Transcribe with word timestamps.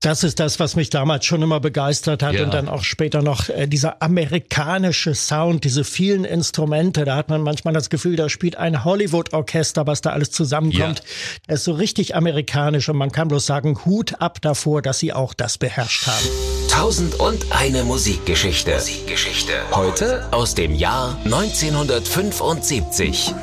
Das 0.00 0.22
ist 0.22 0.38
das, 0.38 0.60
was 0.60 0.76
mich 0.76 0.90
damals 0.90 1.26
schon 1.26 1.42
immer 1.42 1.58
begeistert 1.58 2.22
hat 2.22 2.34
Ja. 2.34 2.44
und 2.44 2.54
dann 2.54 2.68
auch 2.68 2.84
später 2.84 3.20
noch 3.20 3.48
äh, 3.48 3.66
dieser 3.66 4.00
amerikanische 4.00 5.12
Sound, 5.16 5.64
diese 5.64 5.82
vielen 5.82 6.24
Instrumente. 6.24 7.04
Da 7.04 7.16
hat 7.16 7.30
man 7.30 7.42
manchmal 7.42 7.74
das 7.74 7.90
Gefühl, 7.90 8.14
da 8.14 8.28
spielt 8.28 8.54
ein 8.54 8.84
Hollywood-Orchester, 8.84 9.88
was 9.88 10.00
da 10.00 10.10
alles 10.10 10.30
zusammenkommt. 10.30 11.02
Er 11.48 11.56
ist 11.56 11.64
so 11.64 11.72
richtig 11.72 12.14
amerikanisch 12.14 12.88
und 12.88 12.96
man 12.96 13.10
kann 13.10 13.26
bloß 13.26 13.44
sagen, 13.44 13.84
Hut 13.84 14.20
ab 14.20 14.40
davor, 14.40 14.82
dass 14.82 15.00
sie 15.00 15.12
auch 15.12 15.34
das 15.34 15.58
beherrscht 15.58 16.06
haben. 16.06 16.26
Tausend 16.70 17.16
und 17.16 17.46
eine 17.50 17.82
Musikgeschichte. 17.82 18.74
Musikgeschichte. 18.74 19.54
Heute 19.72 20.32
aus 20.32 20.54
dem 20.54 20.76
Jahr 20.76 21.18
1975. 21.24 23.34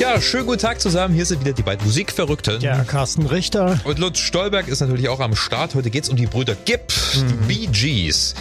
Ja, 0.00 0.18
schönen 0.18 0.46
guten 0.46 0.60
Tag 0.60 0.80
zusammen. 0.80 1.14
Hier 1.14 1.26
sind 1.26 1.40
wieder 1.40 1.52
die 1.52 1.62
beiden 1.62 1.84
Musikverrückten. 1.84 2.62
Ja, 2.62 2.84
Carsten 2.84 3.26
Richter. 3.26 3.78
Und 3.84 3.98
Lutz 3.98 4.18
Stolberg 4.18 4.66
ist 4.66 4.80
natürlich 4.80 5.10
auch 5.10 5.20
am 5.20 5.36
Start. 5.36 5.74
Heute 5.74 5.90
geht's 5.90 6.08
um 6.08 6.16
die 6.16 6.24
Brüder 6.24 6.54
Gibb, 6.54 6.90
die 7.14 7.34
Bee 7.46 7.66
Gees. 7.70 8.34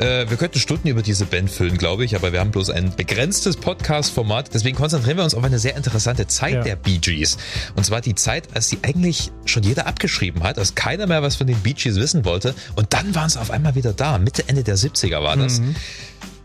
Äh, 0.00 0.28
wir 0.28 0.36
könnten 0.36 0.58
Stunden 0.58 0.88
über 0.88 1.02
diese 1.02 1.24
Band 1.24 1.50
füllen, 1.52 1.78
glaube 1.78 2.04
ich, 2.04 2.16
aber 2.16 2.32
wir 2.32 2.40
haben 2.40 2.50
bloß 2.50 2.70
ein 2.70 2.94
begrenztes 2.96 3.56
Podcast-Format. 3.56 4.50
Deswegen 4.54 4.76
konzentrieren 4.76 5.18
wir 5.18 5.24
uns 5.24 5.34
auf 5.34 5.44
eine 5.44 5.60
sehr 5.60 5.76
interessante 5.76 6.26
Zeit 6.26 6.54
Ja. 6.54 6.62
der 6.62 6.74
Bee 6.76 6.98
Gees. 6.98 7.36
Und 7.76 7.84
zwar 7.86 8.00
die 8.00 8.16
Zeit, 8.16 8.48
als 8.54 8.66
die 8.68 8.78
eigentlich 8.82 9.30
schon 9.44 9.62
jeder 9.62 9.86
abgeschrieben 9.86 10.42
hat, 10.42 10.58
als 10.58 10.74
keiner 10.74 11.06
mehr 11.06 11.22
was 11.22 11.36
von 11.36 11.46
den 11.46 11.58
Bee 11.60 11.74
Gees 11.74 11.94
wissen 11.94 12.24
wollte. 12.24 12.54
Und 12.74 12.92
dann 12.92 13.14
waren 13.14 13.28
sie 13.28 13.40
auf 13.40 13.52
einmal 13.52 13.76
wieder 13.76 13.92
da. 13.92 14.18
Mitte, 14.18 14.42
Ende 14.48 14.64
der 14.64 14.76
70er 14.76 15.22
war 15.22 15.36
das. 15.36 15.62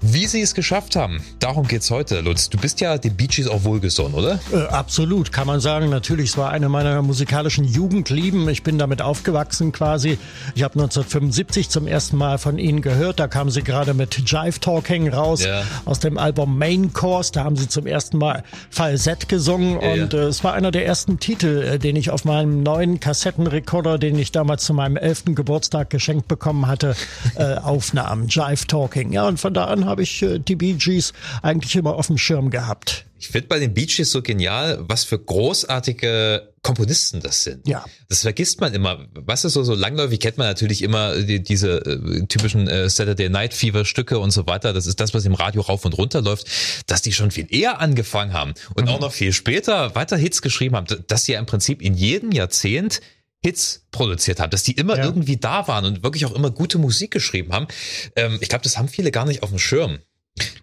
Wie 0.06 0.28
sie 0.28 0.42
es 0.42 0.54
geschafft 0.54 0.98
haben, 0.98 1.22
darum 1.40 1.66
geht's 1.66 1.90
heute, 1.90 2.20
Lutz. 2.20 2.50
Du 2.50 2.58
bist 2.58 2.82
ja 2.82 2.98
den 2.98 3.16
Bee 3.16 3.28
Gees 3.28 3.48
auch 3.48 3.64
wohlgesonnen, 3.64 4.14
oder? 4.16 4.38
Äh, 4.52 4.58
absolut, 4.68 5.32
kann 5.32 5.48
man 5.48 5.62
sagen. 5.62 5.90
Natürlich, 5.90 6.32
es 6.32 6.38
war 6.38 6.50
eine 6.50 6.68
meiner 6.68 7.02
musikalischen 7.02 7.64
Jugendlieben. 7.64 8.50
Ich 8.50 8.64
bin 8.64 8.78
damit 8.78 9.02
aufgewachsen 9.02 9.72
quasi. 9.72 10.18
Ich 10.56 10.64
habe 10.64 10.74
1975 10.74 11.70
zum 11.70 11.88
ersten 11.88 12.18
Mal 12.18 12.38
von 12.38 12.58
ihnen 12.58 12.82
gehört. 12.82 13.22
Da 13.22 13.30
kamen 13.30 13.50
sie 13.50 13.64
gerade 13.64 13.94
mit 13.94 14.30
Jive 14.30 14.60
Talking 14.60 15.08
raus 15.08 15.46
Ja. 15.46 15.64
aus 15.86 16.00
dem 16.00 16.18
Album 16.18 16.58
Main 16.58 16.92
Course. 16.92 17.32
Da 17.32 17.46
haben 17.46 17.56
sie 17.56 17.70
zum 17.70 17.88
ersten 17.88 18.18
Mal 18.18 18.44
Falsett 18.70 19.30
gesungen 19.30 19.80
Ja, 19.82 19.94
und 20.04 20.12
ja. 20.14 20.20
äh, 20.20 20.24
es 20.24 20.44
war 20.44 20.54
einer 20.54 20.72
der 20.72 20.86
ersten 20.86 21.18
Titel, 21.20 21.62
äh, 21.64 21.80
den 21.80 21.96
ich 21.96 22.10
auf 22.10 22.26
meinem 22.26 22.62
neuen 22.62 23.00
Kassettenrekorder, 23.00 23.98
den 23.98 24.20
ich 24.20 24.34
damals 24.34 24.66
zu 24.66 24.74
meinem 24.74 24.98
elften 24.98 25.34
Geburtstag 25.34 25.90
geschenkt 25.90 26.28
bekommen 26.28 26.68
hatte, 26.68 26.94
äh, 27.36 27.56
aufnahm. 27.64 28.28
Jive 28.28 28.68
Talking. 28.68 29.14
Ja, 29.14 29.30
und 29.30 29.40
von 29.40 29.54
da 29.54 29.66
an 29.66 29.86
habe 29.94 30.02
ich 30.02 30.24
äh, 30.24 30.40
die 30.40 30.56
Bee 30.56 30.74
Gees 30.74 31.14
eigentlich 31.44 31.76
immer 31.76 31.94
auf 31.94 32.08
dem 32.08 32.18
Schirm 32.18 32.50
gehabt. 32.50 33.06
Ich 33.20 33.28
finde 33.28 33.48
bei 33.48 33.60
den 33.60 33.76
Bee 33.76 33.86
Gees 33.86 34.12
so 34.12 34.24
genial, 34.24 34.84
was 34.88 35.04
für 35.04 35.20
großartige 35.20 36.52
Komponisten 36.64 37.20
das 37.22 37.44
sind. 37.44 37.68
Ja. 37.68 37.86
Das 38.10 38.22
vergisst 38.22 38.60
man 38.60 38.74
immer. 38.74 39.06
Was 39.14 39.46
ist 39.46 39.54
so, 39.54 39.64
so 39.64 39.76
langläufig 39.76 40.20
kennt 40.20 40.40
man 40.40 40.48
natürlich 40.48 40.82
immer 40.82 41.16
die, 41.16 41.44
diese 41.44 41.78
äh, 41.86 42.26
typischen 42.26 42.68
äh, 42.68 42.90
Saturday 42.90 43.30
Night 43.30 43.54
Fever 43.54 43.86
Stücke 43.86 44.18
und 44.18 44.32
so 44.32 44.48
weiter. 44.48 44.74
Das 44.74 44.88
ist 44.88 45.00
das, 45.00 45.14
was 45.14 45.26
im 45.26 45.36
Radio 45.36 45.62
rauf 45.62 45.86
und 45.86 45.96
runter 45.96 46.22
läuft, 46.22 46.48
dass 46.88 47.04
die 47.04 47.14
schon 47.14 47.30
viel 47.30 47.46
eher 47.50 47.80
angefangen 47.80 48.34
haben 48.34 48.56
und 48.74 48.90
auch 48.90 49.00
noch 49.00 49.14
viel 49.14 49.32
später 49.32 49.94
weiter 49.94 50.18
Hits 50.18 50.42
geschrieben 50.42 50.76
haben, 50.76 50.88
dass 51.08 51.26
die 51.26 51.34
ja 51.34 51.40
im 51.40 51.46
Prinzip 51.46 51.84
in 51.84 51.94
jedem 51.94 52.32
Jahrzehnt 52.32 53.00
Hits 53.44 53.86
produziert 53.92 54.40
haben, 54.40 54.50
dass 54.52 54.64
die 54.64 54.72
immer 54.74 54.98
Ja. 54.98 55.06
irgendwie 55.06 55.38
da 55.38 55.68
waren 55.68 55.86
und 55.86 56.04
wirklich 56.04 56.26
auch 56.26 56.34
immer 56.34 56.50
gute 56.52 56.78
Musik 56.78 57.12
geschrieben 57.12 57.52
haben. 57.54 57.68
Ähm, 58.16 58.38
ich 58.42 58.50
glaube, 58.50 58.64
das 58.64 58.78
haben 58.78 58.88
viele 58.88 59.12
gar 59.12 59.26
nicht 59.26 59.44
auf 59.44 59.50
dem 59.50 59.60
Schirm. 59.60 60.00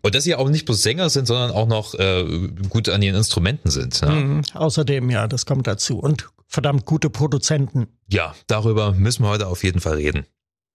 Und 0.03 0.15
dass 0.17 0.25
sie 0.25 0.35
auch 0.35 0.49
nicht 0.49 0.65
bloß 0.67 0.83
Sänger 0.83 1.11
sind, 1.11 1.27
sondern 1.27 1.53
auch 1.53 1.69
noch 1.69 1.95
äh, 1.95 2.49
gut 2.69 2.89
an 2.89 3.03
ihren 3.03 3.15
Instrumenten 3.17 3.71
sind. 3.71 4.01
Ja. 4.01 4.11
Mhm. 4.11 4.43
Außerdem, 4.55 5.11
ja, 5.11 5.29
das 5.29 5.47
kommt 5.47 5.67
dazu. 5.69 5.99
Und 5.99 6.29
verdammt 6.49 6.87
gute 6.87 7.11
Produzenten. 7.11 7.87
ja, 8.09 8.35
darüber 8.49 8.93
müssen 8.93 9.23
wir 9.23 9.29
heute 9.29 9.47
auf 9.47 9.63
jeden 9.63 9.81
Fall 9.81 9.95
reden. 9.95 10.27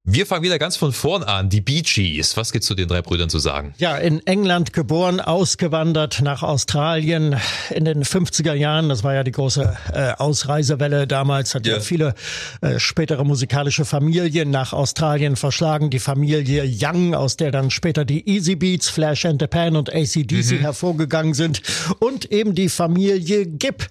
Wir 0.07 0.27
fangen 0.27 0.43
wieder 0.43 0.59
ganz 0.59 0.77
von 0.77 0.93
vorn 0.93 1.23
an. 1.23 1.49
Die 1.49 1.61
Bee 1.61 1.81
Gees. 1.81 2.37
Was 2.37 2.51
gibt's 2.51 2.67
zu 2.67 2.75
den 2.75 2.87
drei 2.87 3.01
Brüdern 3.01 3.27
zu 3.27 3.39
sagen? 3.39 3.73
Ja, 3.79 3.97
in 3.97 4.21
England 4.27 4.71
geboren, 4.71 5.19
ausgewandert 5.19 6.21
nach 6.21 6.43
Australien 6.43 7.37
in 7.71 7.85
den 7.85 8.03
50er 8.03 8.53
Jahren. 8.53 8.87
Das 8.87 9.03
war 9.03 9.15
ja 9.15 9.23
die 9.23 9.31
große 9.31 9.75
äh, 9.93 10.11
Ausreisewelle 10.11 11.07
damals. 11.07 11.55
Hat 11.55 11.65
ja, 11.65 11.77
Ja. 11.77 11.79
viele 11.79 12.13
äh, 12.61 12.77
spätere 12.77 13.23
musikalische 13.25 13.83
Familien 13.83 14.51
nach 14.51 14.73
Australien 14.73 15.35
verschlagen. 15.37 15.89
Die 15.89 15.97
Familie 15.97 16.63
Young, 16.67 17.15
aus 17.15 17.35
der 17.35 17.49
dann 17.49 17.71
später 17.71 18.05
die 18.05 18.29
Easy 18.29 18.55
Beats, 18.55 18.89
Flash 18.89 19.25
and 19.25 19.41
the 19.41 19.47
Pan 19.47 19.75
und 19.75 19.91
ACDC 19.91 20.59
hervorgegangen 20.61 21.33
sind. 21.33 21.63
Und 21.97 22.31
eben 22.31 22.53
die 22.53 22.69
Familie 22.69 23.47
Gibb, 23.47 23.87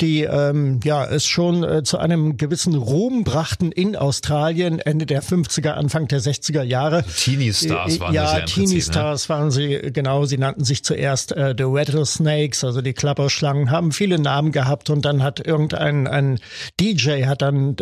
die 0.00 0.22
ähm, 0.22 0.80
ja 0.82 1.04
es 1.04 1.26
schon 1.26 1.62
äh, 1.62 1.82
zu 1.82 1.98
einem 1.98 2.38
gewissen 2.38 2.74
Ruhm 2.74 3.22
brachten 3.22 3.70
in 3.70 3.96
Australien 3.96 4.78
Ende 4.78 5.04
der 5.04 5.22
50er, 5.22 5.57
Anfang 5.66 6.08
der 6.08 6.20
60er 6.20 6.62
Jahre. 6.62 7.04
Teenie 7.04 7.52
Stars 7.52 8.00
waren 8.00 8.14
ja, 8.14 8.22
das 8.22 8.32
ja 8.32 8.38
im 8.38 8.46
Teenie 8.46 8.66
Prinzip, 8.74 8.88
ne? 8.88 8.92
Stars 8.92 9.28
waren 9.28 9.50
sie, 9.50 9.80
genau. 9.92 10.24
Sie 10.24 10.38
nannten 10.38 10.64
sich 10.64 10.84
zuerst 10.84 11.32
äh, 11.32 11.54
The 11.56 11.64
Rattlesnakes, 11.66 12.64
also 12.64 12.80
die 12.82 12.92
Klapperschlangen, 12.92 13.70
haben 13.70 13.92
viele 13.92 14.18
Namen 14.18 14.52
gehabt 14.52 14.90
und 14.90 15.04
dann 15.04 15.22
hat 15.22 15.44
irgendein 15.46 16.06
ein 16.06 16.40
DJ 16.80 17.24
hat 17.26 17.42
dann 17.42 17.76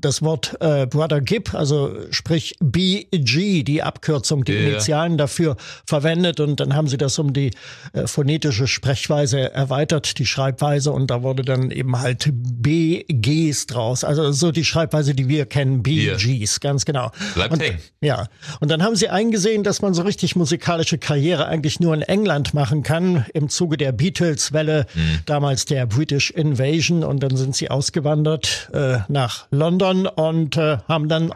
das 0.00 0.22
Wort 0.22 0.56
äh, 0.60 0.86
Brother 0.86 1.20
Gibb, 1.20 1.54
also 1.54 1.94
sprich 2.10 2.56
BG, 2.60 3.62
die 3.62 3.82
Abkürzung, 3.82 4.44
die 4.44 4.52
Ja. 4.52 4.68
Initialen 4.70 5.18
dafür 5.18 5.56
verwendet 5.86 6.40
und 6.40 6.60
dann 6.60 6.74
haben 6.74 6.88
sie 6.88 6.96
das 6.96 7.18
um 7.18 7.32
die 7.32 7.50
äh, 7.92 8.06
phonetische 8.06 8.66
Sprechweise 8.66 9.52
erweitert, 9.52 10.18
die 10.18 10.26
Schreibweise 10.26 10.92
und 10.92 11.10
da 11.10 11.22
wurde 11.22 11.42
dann 11.42 11.70
eben 11.70 11.98
halt 12.00 12.30
BGs 12.32 13.66
draus. 13.66 14.04
Also 14.04 14.32
so 14.32 14.52
die 14.52 14.64
Schreibweise, 14.64 15.14
die 15.14 15.28
wir 15.28 15.46
kennen, 15.46 15.82
BGs, 15.82 16.60
ganz 16.60 16.84
genau. 16.84 17.09
Bleibt 17.34 17.52
und, 17.52 17.62
hängen. 17.62 17.78
ja, 18.00 18.26
und 18.60 18.70
dann 18.70 18.82
haben 18.82 18.96
sie 18.96 19.08
eingesehen, 19.08 19.62
dass 19.62 19.82
man 19.82 19.94
so 19.94 20.02
richtig 20.02 20.36
musikalische 20.36 20.98
Karriere 20.98 21.46
eigentlich 21.46 21.80
nur 21.80 21.94
in 21.94 22.02
England 22.02 22.54
machen 22.54 22.82
kann, 22.82 23.26
im 23.34 23.48
Zuge 23.48 23.76
der 23.76 23.92
Beatles-Welle, 23.92 24.86
damals 25.26 25.64
der 25.64 25.86
British 25.86 26.30
Invasion. 26.30 27.04
Und 27.04 27.22
dann 27.22 27.36
sind 27.36 27.56
sie 27.56 27.70
ausgewandert 27.70 28.70
äh, 28.72 28.98
nach 29.08 29.46
London 29.50 30.06
und 30.06 30.56
äh, 30.56 30.78
haben 30.88 31.08
dann 31.08 31.32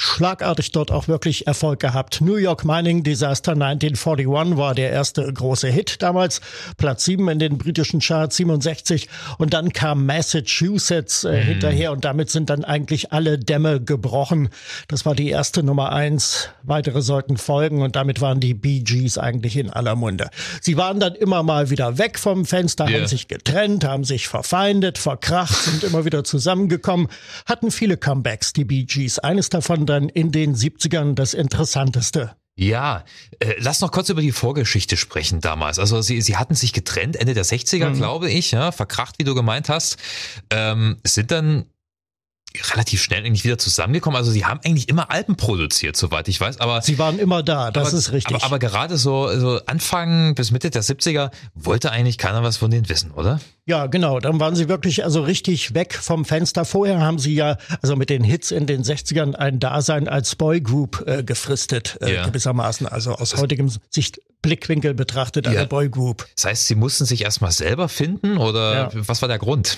schlagartig 0.00 0.70
dort 0.70 0.92
auch 0.92 1.08
wirklich 1.08 1.48
Erfolg 1.48 1.80
gehabt. 1.80 2.20
New 2.20 2.36
York 2.36 2.64
Mining 2.64 3.02
Disaster 3.02 3.50
1941 3.52 4.28
war 4.56 4.72
der 4.76 4.92
erste 4.92 5.30
große 5.32 5.66
Hit 5.66 6.00
damals, 6.02 6.40
Platz 6.76 7.04
7 7.04 7.28
in 7.28 7.40
den 7.40 7.58
britischen 7.58 7.98
Charts 7.98 8.36
67 8.36 9.08
und 9.38 9.52
dann 9.54 9.72
kam 9.72 10.06
Massachusetts 10.06 11.24
äh, 11.24 11.42
hinterher 11.42 11.90
und 11.90 12.04
damit 12.04 12.30
sind 12.30 12.48
dann 12.48 12.62
eigentlich 12.64 13.12
alle 13.12 13.40
Dämme 13.40 13.80
gebrochen. 13.80 14.50
Das 14.86 15.04
war 15.04 15.16
die 15.16 15.30
erste 15.30 15.64
Nummer 15.64 15.90
eins. 15.90 16.48
Weitere 16.62 17.02
sollten 17.02 17.36
folgen 17.36 17.82
und 17.82 17.96
damit 17.96 18.20
waren 18.20 18.38
die 18.38 18.54
Bee 18.54 18.80
Gees 18.82 19.18
eigentlich 19.18 19.56
in 19.56 19.68
aller 19.68 19.96
Munde. 19.96 20.30
Sie 20.60 20.76
waren 20.76 21.00
dann 21.00 21.16
immer 21.16 21.42
mal 21.42 21.70
wieder 21.70 21.98
weg 21.98 22.20
vom 22.20 22.44
Fenster, 22.44 22.88
Ja. 22.88 22.98
haben 23.00 23.08
sich 23.08 23.26
getrennt, 23.26 23.84
haben 23.84 24.04
sich 24.04 24.28
verfeindet, 24.28 24.96
verkracht, 24.96 25.56
sind 25.64 25.82
immer 25.82 26.04
wieder 26.04 26.22
zusammengekommen, 26.22 27.08
hatten 27.46 27.72
viele 27.72 27.96
Comebacks, 27.96 28.52
die 28.52 28.64
Bee 28.64 28.84
Gees. 28.84 29.18
Eines 29.18 29.48
davon 29.48 29.87
dann 29.88 30.08
in 30.08 30.32
den 30.32 30.54
70ern 30.54 31.14
das 31.14 31.34
interessanteste. 31.34 32.36
Ja, 32.58 33.04
äh, 33.38 33.54
lass 33.58 33.80
noch 33.80 33.92
kurz 33.92 34.08
über 34.08 34.20
die 34.20 34.32
Vorgeschichte 34.32 34.96
sprechen 34.96 35.40
damals. 35.40 35.78
Also 35.78 36.02
sie, 36.02 36.20
sie 36.20 36.36
hatten 36.36 36.56
sich 36.56 36.72
getrennt 36.72 37.14
Ende 37.14 37.32
der 37.32 37.44
60er, 37.44 37.92
glaube 37.92 38.28
ich, 38.30 38.50
ja, 38.50 38.72
verkracht, 38.72 39.20
wie 39.20 39.24
du 39.24 39.36
gemeint 39.36 39.68
hast. 39.68 39.96
Ähm, 40.50 40.96
sind 41.04 41.30
dann 41.30 41.66
relativ 42.72 43.02
schnell 43.02 43.24
eigentlich 43.24 43.44
wieder 43.44 43.58
zusammengekommen. 43.58 44.16
Also 44.16 44.30
sie 44.30 44.44
haben 44.46 44.60
eigentlich 44.64 44.88
immer 44.88 45.10
Alben 45.10 45.36
produziert, 45.36 45.96
soweit 45.96 46.28
ich 46.28 46.40
weiß. 46.40 46.60
Aber 46.60 46.80
Sie 46.82 46.98
waren 46.98 47.18
immer 47.18 47.42
da, 47.42 47.70
das 47.70 47.88
aber, 47.88 47.98
ist 47.98 48.12
richtig. 48.12 48.34
Aber, 48.36 48.44
aber 48.44 48.58
gerade 48.58 48.96
so, 48.96 49.28
so 49.38 49.60
Anfang 49.66 50.34
bis 50.34 50.50
Mitte 50.50 50.70
der 50.70 50.82
70er 50.82 51.30
wollte 51.54 51.90
eigentlich 51.92 52.18
keiner 52.18 52.42
was 52.42 52.56
von 52.56 52.70
denen 52.70 52.88
wissen, 52.88 53.10
oder? 53.12 53.40
Ja, 53.66 53.86
genau. 53.86 54.18
Dann 54.18 54.40
waren 54.40 54.56
sie 54.56 54.68
wirklich 54.68 55.04
also 55.04 55.20
richtig 55.22 55.74
weg 55.74 55.94
vom 55.94 56.24
Fenster. 56.24 56.64
Vorher 56.64 57.00
haben 57.00 57.18
sie 57.18 57.34
ja, 57.34 57.58
also 57.82 57.96
mit 57.96 58.08
den 58.10 58.24
Hits 58.24 58.50
in 58.50 58.66
den 58.66 58.82
60ern, 58.82 59.34
ein 59.34 59.60
Dasein 59.60 60.08
als 60.08 60.34
Boygroup 60.34 61.04
äh, 61.06 61.22
gefristet, 61.22 61.98
äh, 62.00 62.14
Ja. 62.14 62.26
gewissermaßen. 62.26 62.86
Also 62.86 63.12
aus 63.12 63.36
heutigem 63.36 63.70
Sicht 63.90 64.20
Blickwinkel 64.40 64.94
betrachtet 64.94 65.46
Ja. 65.46 65.52
eine 65.52 65.66
Boygroup. 65.66 66.26
Das 66.34 66.46
heißt, 66.46 66.66
sie 66.66 66.76
mussten 66.76 67.04
sich 67.04 67.22
erstmal 67.22 67.52
selber 67.52 67.88
finden 67.88 68.38
oder 68.38 68.74
Ja. 68.74 68.90
was 68.94 69.20
war 69.20 69.28
der 69.28 69.38
Grund? 69.38 69.76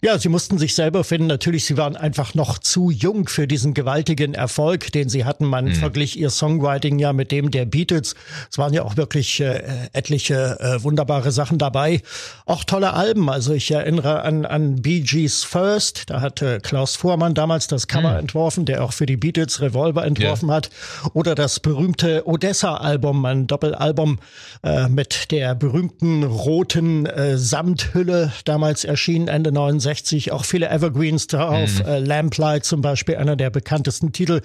Ja, 0.00 0.16
sie 0.16 0.28
mussten 0.28 0.58
sich 0.58 0.76
selber 0.76 1.02
finden. 1.02 1.26
Natürlich, 1.26 1.64
sie 1.64 1.76
waren 1.76 1.96
einfach 1.96 2.32
noch 2.32 2.58
zu 2.58 2.92
jung 2.92 3.26
für 3.26 3.48
diesen 3.48 3.74
gewaltigen 3.74 4.32
Erfolg, 4.32 4.92
den 4.92 5.08
sie 5.08 5.24
hatten. 5.24 5.44
Man 5.44 5.74
verglich 5.74 6.16
ihr 6.16 6.30
Songwriting 6.30 7.00
ja 7.00 7.12
mit 7.12 7.32
dem 7.32 7.50
der 7.50 7.64
Beatles. 7.64 8.14
Es 8.48 8.58
waren 8.58 8.72
ja 8.72 8.84
auch 8.84 8.96
wirklich 8.96 9.40
äh, 9.40 9.60
etliche 9.92 10.56
äh, 10.60 10.84
wunderbare 10.84 11.32
Sachen 11.32 11.58
dabei. 11.58 12.00
Auch 12.46 12.62
tolle 12.62 12.92
Alben. 12.92 13.28
Also 13.28 13.54
ich 13.54 13.72
erinnere 13.72 14.22
an, 14.22 14.46
an 14.46 14.76
Bee 14.76 15.00
Gees 15.00 15.42
First. 15.42 16.10
Da 16.10 16.20
hat 16.20 16.42
äh, 16.42 16.60
Klaus 16.60 16.94
Vormann 16.94 17.34
damals 17.34 17.66
das 17.66 17.88
Cover 17.88 18.16
entworfen, 18.16 18.66
der 18.66 18.84
auch 18.84 18.92
für 18.92 19.06
die 19.06 19.16
Beatles 19.16 19.60
Revolver 19.60 20.06
entworfen 20.06 20.52
hat. 20.52 20.70
Oder 21.12 21.34
das 21.34 21.58
berühmte 21.58 22.24
Odessa-Album, 22.24 23.24
ein 23.24 23.48
Doppelalbum 23.48 24.20
äh, 24.62 24.88
mit 24.88 25.32
der 25.32 25.56
berühmten 25.56 26.22
roten 26.22 27.04
äh, 27.06 27.36
Samthülle, 27.36 28.32
damals 28.44 28.84
erschienen 28.84 29.26
Ende 29.26 29.50
69 29.50 29.87
1969, 29.88 30.32
auch 30.32 30.44
viele 30.44 30.68
Evergreens 30.68 31.26
drauf, 31.26 31.80
mhm. 31.80 31.86
äh, 31.86 31.98
Lamplight 31.98 32.64
zum 32.64 32.80
Beispiel, 32.80 33.16
einer 33.16 33.36
der 33.36 33.50
bekanntesten 33.50 34.12
Titel. 34.12 34.40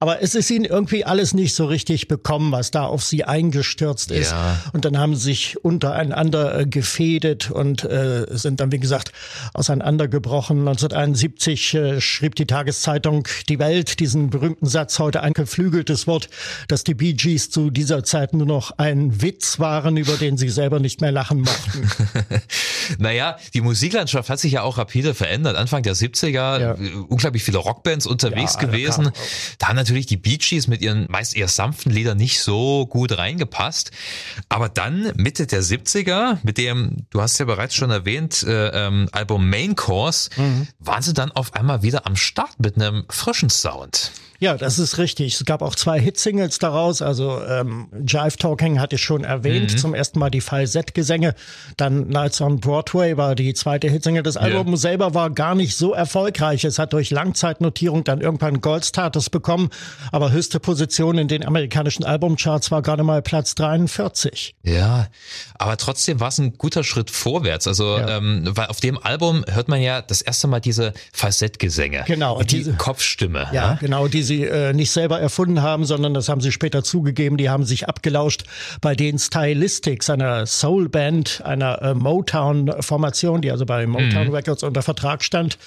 Aber 0.00 0.22
es 0.22 0.34
ist 0.34 0.50
ihnen 0.50 0.64
irgendwie 0.64 1.04
alles 1.04 1.34
nicht 1.34 1.54
so 1.54 1.66
richtig 1.66 2.08
bekommen, 2.08 2.52
was 2.52 2.70
da 2.70 2.84
auf 2.84 3.04
sie 3.04 3.24
eingestürzt 3.24 4.10
ist. 4.10 4.32
Ja. 4.32 4.58
Und 4.72 4.84
dann 4.84 4.98
haben 4.98 5.14
sie 5.14 5.24
sich 5.24 5.64
untereinander 5.64 6.60
äh, 6.60 6.66
gefädet 6.66 7.50
und 7.50 7.84
äh, 7.84 8.26
sind 8.30 8.60
dann, 8.60 8.72
wie 8.72 8.80
gesagt, 8.80 9.12
auseinandergebrochen. 9.54 10.58
1971 10.58 11.74
äh, 11.74 12.00
schrieb 12.00 12.34
die 12.34 12.46
Tageszeitung 12.46 13.28
Die 13.48 13.58
Welt 13.58 14.00
diesen 14.00 14.30
berühmten 14.30 14.66
Satz, 14.66 14.98
heute 14.98 15.22
ein 15.22 15.32
geflügeltes 15.32 16.06
Wort, 16.06 16.28
dass 16.68 16.84
die 16.84 16.94
Bee 16.94 17.14
Gees 17.14 17.50
zu 17.50 17.70
dieser 17.70 18.04
Zeit 18.04 18.34
nur 18.34 18.46
noch 18.46 18.72
ein 18.78 19.22
Witz 19.22 19.58
waren, 19.58 19.96
über 19.96 20.16
den 20.16 20.36
sie 20.36 20.48
selber 20.48 20.80
nicht 20.80 21.00
mehr 21.00 21.12
lachen 21.12 21.40
mochten. 21.40 21.90
naja, 22.98 23.36
die 23.54 23.60
Musiklandschaft 23.60 24.28
hat 24.28 24.40
sich 24.40 24.52
ja 24.52 24.62
auch 24.62 24.76
rapide 24.76 25.14
verändert. 25.14 25.56
Anfang 25.56 25.82
der 25.82 25.94
70er, 25.94 26.60
ja. 26.60 26.76
unglaublich 27.08 27.44
viele 27.44 27.58
Rockbands 27.58 28.06
unterwegs 28.06 28.54
ja, 28.54 28.66
gewesen. 28.66 29.10
Da 29.58 29.68
haben 29.68 29.76
natürlich 29.84 30.06
die 30.06 30.16
Bee 30.16 30.38
Gees 30.38 30.66
mit 30.66 30.80
ihren 30.80 31.06
meist 31.10 31.36
eher 31.36 31.48
sanften 31.48 31.92
Liedern 31.92 32.16
nicht 32.16 32.40
so 32.40 32.86
gut 32.86 33.16
reingepasst. 33.16 33.90
Aber 34.48 34.68
dann 34.68 35.12
Mitte 35.16 35.46
der 35.46 35.62
70er, 35.62 36.38
mit 36.42 36.58
dem, 36.58 37.06
du 37.10 37.20
hast 37.20 37.38
ja 37.38 37.44
bereits 37.44 37.74
schon 37.74 37.90
erwähnt, 37.90 38.42
äh, 38.42 38.68
ähm, 38.68 39.08
Album 39.12 39.48
Main 39.48 39.76
Course, 39.76 40.30
mhm. 40.36 40.66
waren 40.78 41.02
sie 41.02 41.12
dann 41.12 41.32
auf 41.32 41.54
einmal 41.54 41.82
wieder 41.82 42.06
am 42.06 42.16
Start 42.16 42.58
mit 42.58 42.76
einem 42.76 43.04
frischen 43.10 43.50
Sound. 43.50 44.12
Ja, 44.44 44.58
das 44.58 44.78
ist 44.78 44.98
richtig. 44.98 45.36
Es 45.36 45.44
gab 45.46 45.62
auch 45.62 45.74
zwei 45.74 45.98
Hitsingles 45.98 46.58
daraus. 46.58 47.00
Also 47.00 47.42
ähm, 47.48 47.88
Jive 48.06 48.36
Talking 48.36 48.78
hatte 48.78 48.96
ich 48.96 49.02
schon 49.02 49.24
erwähnt. 49.24 49.72
Mhm. 49.72 49.78
Zum 49.78 49.94
ersten 49.94 50.18
Mal 50.18 50.28
die 50.28 50.42
Falsettgesänge. 50.42 51.34
Dann 51.78 52.08
Nights 52.08 52.42
on 52.42 52.60
Broadway 52.60 53.16
war 53.16 53.36
die 53.36 53.54
zweite 53.54 53.88
Hitsingle. 53.88 54.22
Das 54.22 54.36
Album 54.36 54.68
yeah. 54.68 54.76
selber 54.76 55.14
war 55.14 55.30
gar 55.30 55.54
nicht 55.54 55.78
so 55.78 55.94
erfolgreich. 55.94 56.64
Es 56.64 56.78
hat 56.78 56.92
durch 56.92 57.08
Langzeitnotierung 57.08 58.04
dann 58.04 58.20
irgendwann 58.20 58.60
Goldstatus 58.60 59.30
bekommen. 59.30 59.70
Aber 60.12 60.30
höchste 60.30 60.60
Position 60.60 61.16
in 61.16 61.28
den 61.28 61.46
amerikanischen 61.46 62.04
Albumcharts 62.04 62.70
war 62.70 62.82
gerade 62.82 63.02
mal 63.02 63.22
Platz 63.22 63.54
43. 63.54 64.56
Ja, 64.62 65.06
aber 65.54 65.78
trotzdem 65.78 66.20
war 66.20 66.28
es 66.28 66.36
ein 66.36 66.58
guter 66.58 66.84
Schritt 66.84 67.10
vorwärts. 67.10 67.66
Also 67.66 67.96
ja. 67.96 68.18
ähm, 68.18 68.42
weil 68.44 68.66
auf 68.66 68.80
dem 68.80 68.98
Album 68.98 69.42
hört 69.50 69.68
man 69.68 69.80
ja 69.80 70.02
das 70.02 70.20
erste 70.20 70.48
Mal 70.48 70.60
diese 70.60 70.92
Falsettgesänge. 71.14 72.04
Genau. 72.06 72.36
Und 72.36 72.52
die 72.52 72.58
diese, 72.58 72.74
Kopfstimme. 72.74 73.48
Ja, 73.52 73.54
ja, 73.54 73.78
genau. 73.80 74.06
Diese 74.06 74.33
sie 74.34 74.44
äh, 74.44 74.72
nicht 74.72 74.90
selber 74.90 75.20
erfunden 75.20 75.62
haben, 75.62 75.84
sondern 75.84 76.14
das 76.14 76.28
haben 76.28 76.40
sie 76.40 76.52
später 76.52 76.82
zugegeben. 76.82 77.36
Die 77.36 77.50
haben 77.50 77.64
sich 77.64 77.88
abgelauscht 77.88 78.44
bei 78.80 78.94
den 78.94 79.18
Stylistics 79.18 80.10
einer 80.10 80.46
Soul-Band, 80.46 81.42
einer 81.44 81.80
äh, 81.82 81.94
Motown-Formation, 81.94 83.42
die 83.42 83.50
also 83.50 83.66
bei 83.66 83.86
Motown 83.86 84.28
mhm. 84.28 84.34
Records 84.34 84.62
unter 84.62 84.82
Vertrag 84.82 85.22
stand. 85.22 85.58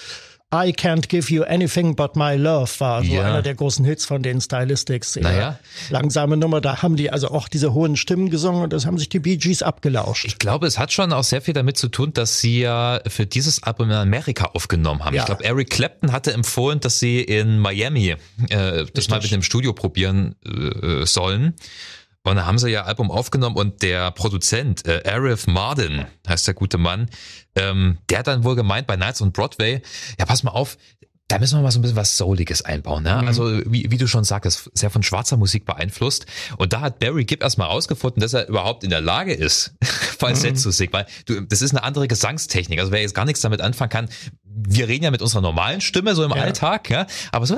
I 0.50 0.72
Can't 0.72 1.08
Give 1.08 1.30
You 1.30 1.42
Anything 1.42 1.94
But 1.94 2.16
My 2.16 2.34
Love 2.34 2.70
war 2.78 3.04
so 3.04 3.12
ja. 3.12 3.22
einer 3.22 3.42
der 3.42 3.54
großen 3.54 3.84
Hits 3.84 4.06
von 4.06 4.22
den 4.22 4.40
Stylistics. 4.40 5.16
Naja. 5.16 5.58
Langsame 5.90 6.38
Nummer, 6.38 6.62
da 6.62 6.80
haben 6.80 6.96
die 6.96 7.10
also 7.10 7.28
auch 7.28 7.48
diese 7.48 7.74
hohen 7.74 7.96
Stimmen 7.96 8.30
gesungen 8.30 8.62
und 8.62 8.72
das 8.72 8.86
haben 8.86 8.96
sich 8.96 9.10
die 9.10 9.18
Bee 9.18 9.36
Gees 9.36 9.62
abgelauscht. 9.62 10.24
Ich 10.24 10.38
glaube, 10.38 10.66
es 10.66 10.78
hat 10.78 10.90
schon 10.90 11.12
auch 11.12 11.24
sehr 11.24 11.42
viel 11.42 11.52
damit 11.52 11.76
zu 11.76 11.88
tun, 11.88 12.14
dass 12.14 12.40
sie 12.40 12.60
ja 12.60 13.00
für 13.06 13.26
dieses 13.26 13.62
Album 13.62 13.90
in 13.90 13.96
Amerika 13.96 14.46
aufgenommen 14.54 15.04
haben. 15.04 15.14
Ja. 15.14 15.22
Ich 15.22 15.26
glaube, 15.26 15.44
Eric 15.44 15.68
Clapton 15.68 16.12
hatte 16.12 16.32
empfohlen, 16.32 16.80
dass 16.80 16.98
sie 16.98 17.20
in 17.20 17.58
Miami 17.58 18.08
äh, 18.08 18.16
das 18.48 18.78
Richtig. 18.78 19.10
mal 19.10 19.20
mit 19.20 19.30
dem 19.30 19.42
Studio 19.42 19.74
probieren 19.74 20.34
äh, 20.46 21.04
sollen. 21.04 21.56
Und 22.24 22.36
da 22.36 22.46
haben 22.46 22.58
sie 22.58 22.68
ja 22.68 22.82
Album 22.84 23.10
aufgenommen 23.10 23.56
und 23.56 23.82
der 23.82 24.10
Produzent, 24.10 24.86
äh, 24.86 25.02
Arif 25.06 25.46
Marden, 25.46 26.04
heißt 26.28 26.46
der 26.46 26.54
gute 26.54 26.76
Mann, 26.76 27.08
ähm, 27.54 27.98
der 28.10 28.18
hat 28.18 28.26
dann 28.26 28.44
wohl 28.44 28.56
gemeint 28.56 28.86
bei 28.86 28.96
Nights 28.96 29.22
on 29.22 29.32
Broadway, 29.32 29.82
ja 30.18 30.26
pass 30.26 30.42
mal 30.42 30.50
auf, 30.50 30.76
da 31.28 31.38
müssen 31.38 31.58
wir 31.58 31.62
mal 31.62 31.70
so 31.70 31.78
ein 31.78 31.82
bisschen 31.82 31.96
was 31.96 32.16
Souliges 32.16 32.62
einbauen. 32.62 33.04
Ne? 33.04 33.18
Mhm. 33.20 33.28
Also 33.28 33.60
wie, 33.66 33.90
wie 33.90 33.98
du 33.98 34.06
schon 34.06 34.24
sagst, 34.24 34.70
sehr 34.72 34.88
von 34.88 35.02
schwarzer 35.02 35.36
Musik 35.36 35.66
beeinflusst. 35.66 36.24
Und 36.56 36.72
da 36.72 36.80
hat 36.80 36.98
Barry 36.98 37.24
Gibb 37.24 37.42
erstmal 37.42 37.68
rausgefunden, 37.68 38.20
dass 38.20 38.32
er 38.32 38.48
überhaupt 38.48 38.82
in 38.82 38.90
der 38.90 39.02
Lage 39.02 39.34
ist, 39.34 39.74
Falsett 40.18 40.54
mhm. 40.54 40.56
zu 40.56 40.70
singen. 40.70 40.92
Weil 40.94 41.06
du, 41.26 41.42
das 41.42 41.60
ist 41.60 41.72
eine 41.72 41.82
andere 41.82 42.08
Gesangstechnik. 42.08 42.80
Also 42.80 42.92
wer 42.92 43.02
jetzt 43.02 43.14
gar 43.14 43.26
nichts 43.26 43.42
damit 43.42 43.60
anfangen 43.60 43.90
kann, 43.90 44.08
wir 44.42 44.88
reden 44.88 45.04
ja 45.04 45.10
mit 45.10 45.22
unserer 45.22 45.42
normalen 45.42 45.80
Stimme 45.80 46.14
so 46.14 46.24
im 46.24 46.30
ja. 46.30 46.42
Alltag, 46.42 46.90
ja, 46.90 47.06
aber 47.30 47.46
so 47.46 47.54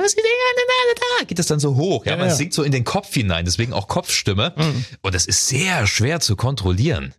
geht 1.27 1.39
das 1.39 1.47
dann 1.47 1.61
so 1.61 1.77
hoch, 1.77 2.05
ja, 2.05 2.17
man 2.17 2.29
ja. 2.29 2.35
singt 2.35 2.53
so 2.53 2.63
in 2.63 2.73
den 2.73 2.85
Kopf 2.85 3.15
hinein, 3.15 3.45
deswegen 3.45 3.73
auch 3.73 3.89
Kopfstimme 3.89 4.53
mhm. 4.57 4.85
und 5.01 5.15
das 5.15 5.27
ist 5.27 5.49
sehr 5.49 5.87
schwer 5.87 6.21
zu 6.21 6.37
kontrollieren. 6.37 7.15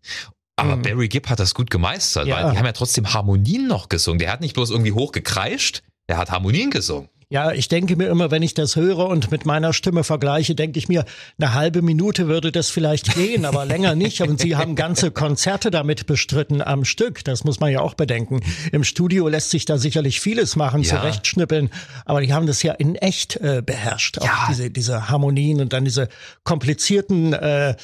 Aber 0.55 0.75
mhm. 0.75 0.81
Barry 0.83 1.07
Gibb 1.07 1.29
hat 1.29 1.39
das 1.39 1.55
gut 1.55 1.71
gemeistert, 1.71 2.27
ja. 2.27 2.35
weil 2.35 2.51
die 2.51 2.57
haben 2.57 2.65
ja 2.65 2.73
trotzdem 2.73 3.11
Harmonien 3.13 3.67
noch 3.67 3.89
gesungen. 3.89 4.19
Der 4.19 4.31
hat 4.31 4.41
nicht 4.41 4.53
bloß 4.53 4.69
irgendwie 4.69 4.91
hoch 4.91 5.11
gekreischt, 5.11 5.81
der 6.11 6.17
hat 6.17 6.29
Harmonien 6.29 6.71
gesungen. 6.71 7.07
Ja, 7.29 7.53
ich 7.53 7.69
denke 7.69 7.95
mir 7.95 8.09
immer, 8.09 8.31
wenn 8.31 8.43
ich 8.43 8.53
das 8.53 8.75
höre 8.75 9.07
und 9.07 9.31
mit 9.31 9.45
meiner 9.45 9.71
Stimme 9.71 10.03
vergleiche, 10.03 10.55
denke 10.55 10.77
ich 10.77 10.89
mir, 10.89 11.05
eine 11.39 11.53
halbe 11.53 11.81
Minute 11.81 12.27
würde 12.27 12.51
das 12.51 12.69
vielleicht 12.69 13.15
gehen, 13.15 13.45
aber 13.45 13.63
länger 13.63 13.95
nicht. 13.95 14.19
Und 14.19 14.41
Sie 14.41 14.57
haben 14.57 14.75
ganze 14.75 15.11
Konzerte 15.11 15.71
damit 15.71 16.05
bestritten 16.07 16.61
am 16.61 16.83
Stück. 16.83 17.23
Das 17.23 17.45
muss 17.45 17.61
man 17.61 17.71
ja 17.71 17.79
auch 17.79 17.93
bedenken. 17.93 18.41
Im 18.73 18.83
Studio 18.83 19.29
lässt 19.29 19.51
sich 19.51 19.63
da 19.63 19.77
sicherlich 19.77 20.19
vieles 20.19 20.57
machen, 20.57 20.83
ja. 20.83 20.97
zurechtschnippeln, 20.97 21.69
aber 22.03 22.19
die 22.19 22.33
haben 22.33 22.47
das 22.47 22.61
ja 22.61 22.73
in 22.73 22.95
echt 22.95 23.37
äh, 23.37 23.63
beherrscht. 23.65 24.19
Auch 24.19 24.25
ja. 24.25 24.47
diese, 24.49 24.69
diese 24.69 25.07
Harmonien 25.07 25.61
und 25.61 25.71
dann 25.71 25.85
diese 25.85 26.09
komplizierten 26.43 27.31
äh, 27.31 27.75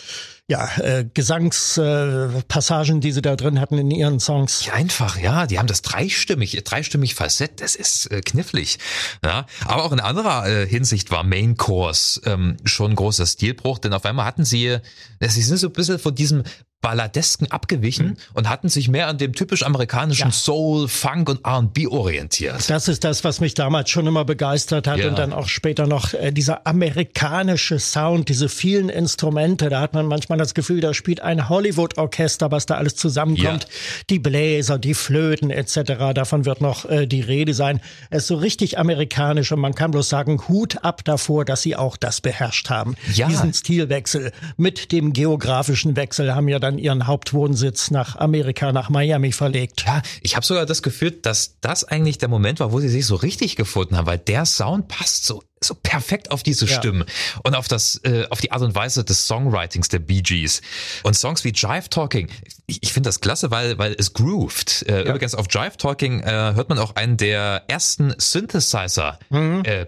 ja, 0.49 0.69
äh, 0.77 1.05
Gesangspassagen, 1.13 2.97
äh, 2.97 2.99
die 3.01 3.11
sie 3.11 3.21
da 3.21 3.35
drin 3.35 3.59
hatten 3.59 3.77
in 3.77 3.91
ihren 3.91 4.21
Songs. 4.21 4.65
Ja, 4.65 4.73
einfach, 4.73 5.17
ja, 5.19 5.45
die 5.45 5.59
haben 5.59 5.67
das 5.67 5.81
dreistimmig, 5.81 6.61
dreistimmig 6.63 7.15
Facett, 7.15 7.59
das 7.59 7.75
ist 7.75 8.09
äh, 8.11 8.21
knifflig. 8.21 8.79
Ja, 9.23 9.45
aber 9.65 9.83
auch 9.83 9.91
in 9.91 9.99
anderer 9.99 10.47
äh, 10.47 10.65
Hinsicht 10.65 11.11
war 11.11 11.23
Main 11.23 11.57
Course 11.57 12.21
ähm, 12.23 12.55
schon 12.63 12.95
großer 12.95 13.25
Stilbruch, 13.25 13.79
denn 13.79 13.91
auf 13.93 14.05
einmal 14.05 14.25
hatten 14.25 14.45
sie, 14.45 14.67
äh, 14.67 14.79
sie 15.27 15.41
sind 15.41 15.57
so 15.57 15.67
ein 15.67 15.73
bisschen 15.73 15.99
von 15.99 16.15
diesem 16.15 16.43
Balladesken 16.81 17.51
abgewichen 17.51 18.07
mhm. 18.07 18.17
und 18.35 18.49
hatten 18.49 18.69
sich 18.69 18.87
mehr 18.87 19.07
an 19.07 19.17
dem 19.17 19.33
typisch 19.33 19.63
amerikanischen 19.63 20.27
ja. 20.27 20.31
Soul, 20.31 20.87
Funk 20.87 21.27
und 21.27 21.43
R&B 21.43 21.87
orientiert. 21.87 22.69
Das 22.69 22.87
ist 22.87 23.03
das, 23.03 23.23
was 23.23 23.39
mich 23.41 23.55
damals 23.55 23.89
schon 23.89 24.05
immer 24.05 24.25
begeistert 24.25 24.87
hat 24.87 24.99
ja. 24.99 25.09
und 25.09 25.17
dann 25.17 25.33
auch 25.33 25.47
später 25.47 25.87
noch 25.87 26.13
äh, 26.13 26.31
dieser 26.31 26.67
amerikanische 26.67 27.79
Sound, 27.79 28.29
diese 28.29 28.47
vielen 28.47 28.89
Instrumente, 28.89 29.69
da 29.69 29.81
hat 29.81 29.95
man 29.95 30.05
manchmal 30.05 30.37
das 30.37 30.53
Gefühl, 30.53 30.79
da 30.79 30.93
spielt 30.93 31.19
ein 31.19 31.49
Hollywood-Orchester, 31.49 32.51
was 32.51 32.67
da 32.67 32.75
alles 32.75 32.95
zusammenkommt. 32.95 33.63
Ja. 33.63 33.69
Die 34.11 34.19
Bläser, 34.19 34.77
die 34.77 34.93
Flöten 34.93 35.49
etc., 35.49 36.13
davon 36.13 36.45
wird 36.45 36.61
noch 36.61 36.85
äh, 36.85 37.07
die 37.07 37.21
Rede 37.21 37.55
sein. 37.55 37.81
Es 38.11 38.23
ist 38.23 38.27
so 38.27 38.35
richtig 38.35 38.77
amerikanisch 38.77 39.51
und 39.51 39.59
man 39.59 39.73
kann 39.73 39.89
bloß 39.91 40.07
sagen, 40.09 40.47
Hut 40.47 40.83
ab 40.83 41.03
davor, 41.05 41.43
dass 41.43 41.63
sie 41.63 41.75
auch 41.75 41.97
das 41.97 42.21
beherrscht 42.21 42.69
haben. 42.69 42.95
Diesen 43.07 43.53
Stilwechsel 43.53 44.31
mit 44.57 44.91
dem 44.91 45.13
geografischen 45.13 45.95
Wechsel 45.95 46.35
haben 46.35 46.47
ja 46.47 46.59
dann 46.67 46.77
ihren 46.77 47.07
Hauptwohnsitz 47.07 47.91
nach 47.91 48.17
Amerika, 48.17 48.71
nach 48.71 48.89
Miami 48.89 49.31
verlegt. 49.31 49.85
Ja, 49.85 50.01
ich 50.21 50.35
habe 50.35 50.45
sogar 50.45 50.65
das 50.65 50.83
Gefühl, 50.83 51.11
dass 51.11 51.59
das 51.61 51.83
eigentlich 51.85 52.17
der 52.17 52.29
Moment 52.29 52.59
war, 52.59 52.71
wo 52.71 52.79
sie 52.79 52.89
sich 52.89 53.05
so 53.05 53.15
richtig 53.15 53.55
gefunden 53.55 53.95
haben, 53.95 54.05
weil 54.05 54.17
der 54.17 54.45
Sound 54.45 54.87
passt 54.87 55.25
so 55.25 55.43
so 55.59 55.73
perfekt 55.73 56.29
auf 56.29 56.43
diese 56.43 56.67
ja. 56.67 56.77
Stimmen 56.77 57.03
und 57.43 57.55
auf 57.55 57.67
das 57.67 57.99
äh, 58.03 58.27
auf 58.29 58.41
die 58.41 58.51
Art 58.51 58.61
und 58.61 58.75
Weise 58.75 59.03
des 59.03 59.25
Songwritings 59.25 59.89
der 59.89 59.97
Bee 59.97 60.21
Gees 60.21 60.61
und 61.01 61.15
Songs 61.15 61.43
wie 61.43 61.49
Jive 61.49 61.89
Talking 61.89 62.29
ich, 62.67 62.83
ich 62.83 62.93
finde 62.93 63.07
das 63.07 63.19
klasse 63.19 63.51
weil 63.51 63.77
weil 63.77 63.95
es 63.97 64.13
grooved 64.13 64.85
äh, 64.87 65.03
ja. 65.03 65.09
übrigens 65.09 65.35
auf 65.35 65.47
Jive 65.49 65.77
Talking 65.77 66.21
äh, 66.21 66.53
hört 66.55 66.69
man 66.69 66.79
auch 66.79 66.95
einen 66.95 67.17
der 67.17 67.63
ersten 67.67 68.13
Synthesizer 68.17 69.19
mhm. 69.29 69.63
äh, 69.65 69.85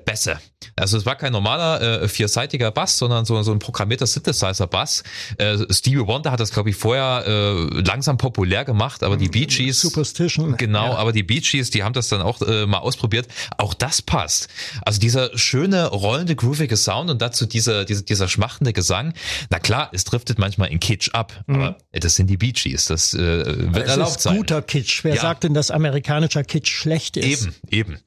also 0.76 0.98
es 0.98 1.06
war 1.06 1.16
kein 1.16 1.32
normaler 1.32 2.02
äh, 2.04 2.08
vierseitiger 2.08 2.72
Bass 2.72 2.98
sondern 2.98 3.26
so 3.26 3.42
so 3.44 3.52
ein 3.52 3.60
programmierter 3.60 4.08
Synthesizer 4.08 4.68
Bass 4.68 5.04
äh, 5.38 5.58
Stevie 5.70 6.06
Wonder 6.08 6.32
hat 6.32 6.40
das 6.40 6.52
glaube 6.52 6.70
ich 6.72 6.76
vorher 6.76 7.24
äh, 7.28 7.82
langsam 7.82 8.18
populär 8.18 8.66
gemacht 8.66 9.04
aber 9.04 9.18
die 9.18 9.28
mhm. 9.28 9.32
Bee 9.32 9.46
Gees 9.46 9.82
Superstition 9.82 10.58
genau 10.58 10.94
ja. 10.94 10.96
aber 10.96 11.12
die 11.12 11.24
Bee 11.24 11.40
Gees 11.40 11.70
die 11.70 11.84
haben 11.84 11.94
das 11.94 12.10
dann 12.10 12.22
auch 12.22 12.42
äh, 12.42 12.66
mal 12.66 12.80
ausprobiert 12.80 13.28
auch 13.58 13.74
das 13.74 14.02
passt 14.02 14.48
also 14.82 15.00
dieser 15.00 15.38
schöne 15.38 15.60
schöne, 15.60 15.88
rollende, 15.88 16.36
groovige 16.36 16.78
Sound 16.78 17.10
und 17.10 17.22
dazu 17.22 17.46
dieser, 17.46 17.86
dieser, 17.86 18.04
dieser 18.04 18.28
schmachtende 18.28 18.72
Gesang. 18.72 19.14
Na 19.50 19.60
klar, 19.60 19.90
es 19.92 20.04
driftet 20.06 20.40
manchmal 20.40 20.70
in 20.70 20.80
Kitsch 20.80 21.10
ab, 21.14 21.34
mhm. 21.48 21.56
aber 21.56 21.78
das 21.92 22.16
sind 22.16 22.28
die 22.30 22.38
Bee 22.38 22.52
Gees, 22.52 22.69
das 22.90 23.14
äh, 23.14 23.20
wird 23.20 23.86
es 23.86 23.92
erlaubt 23.92 24.12
ist 24.12 24.22
sein. 24.22 24.38
guter 24.38 24.62
Kitsch. 24.62 25.04
Wer 25.04 25.16
ja. 25.16 25.22
sagt 25.22 25.44
denn, 25.44 25.54
dass 25.54 25.72
amerikanischer 25.72 26.44
Kitsch 26.44 26.72
schlecht 26.72 27.18
ist? 27.18 27.50
Eben, 27.70 27.98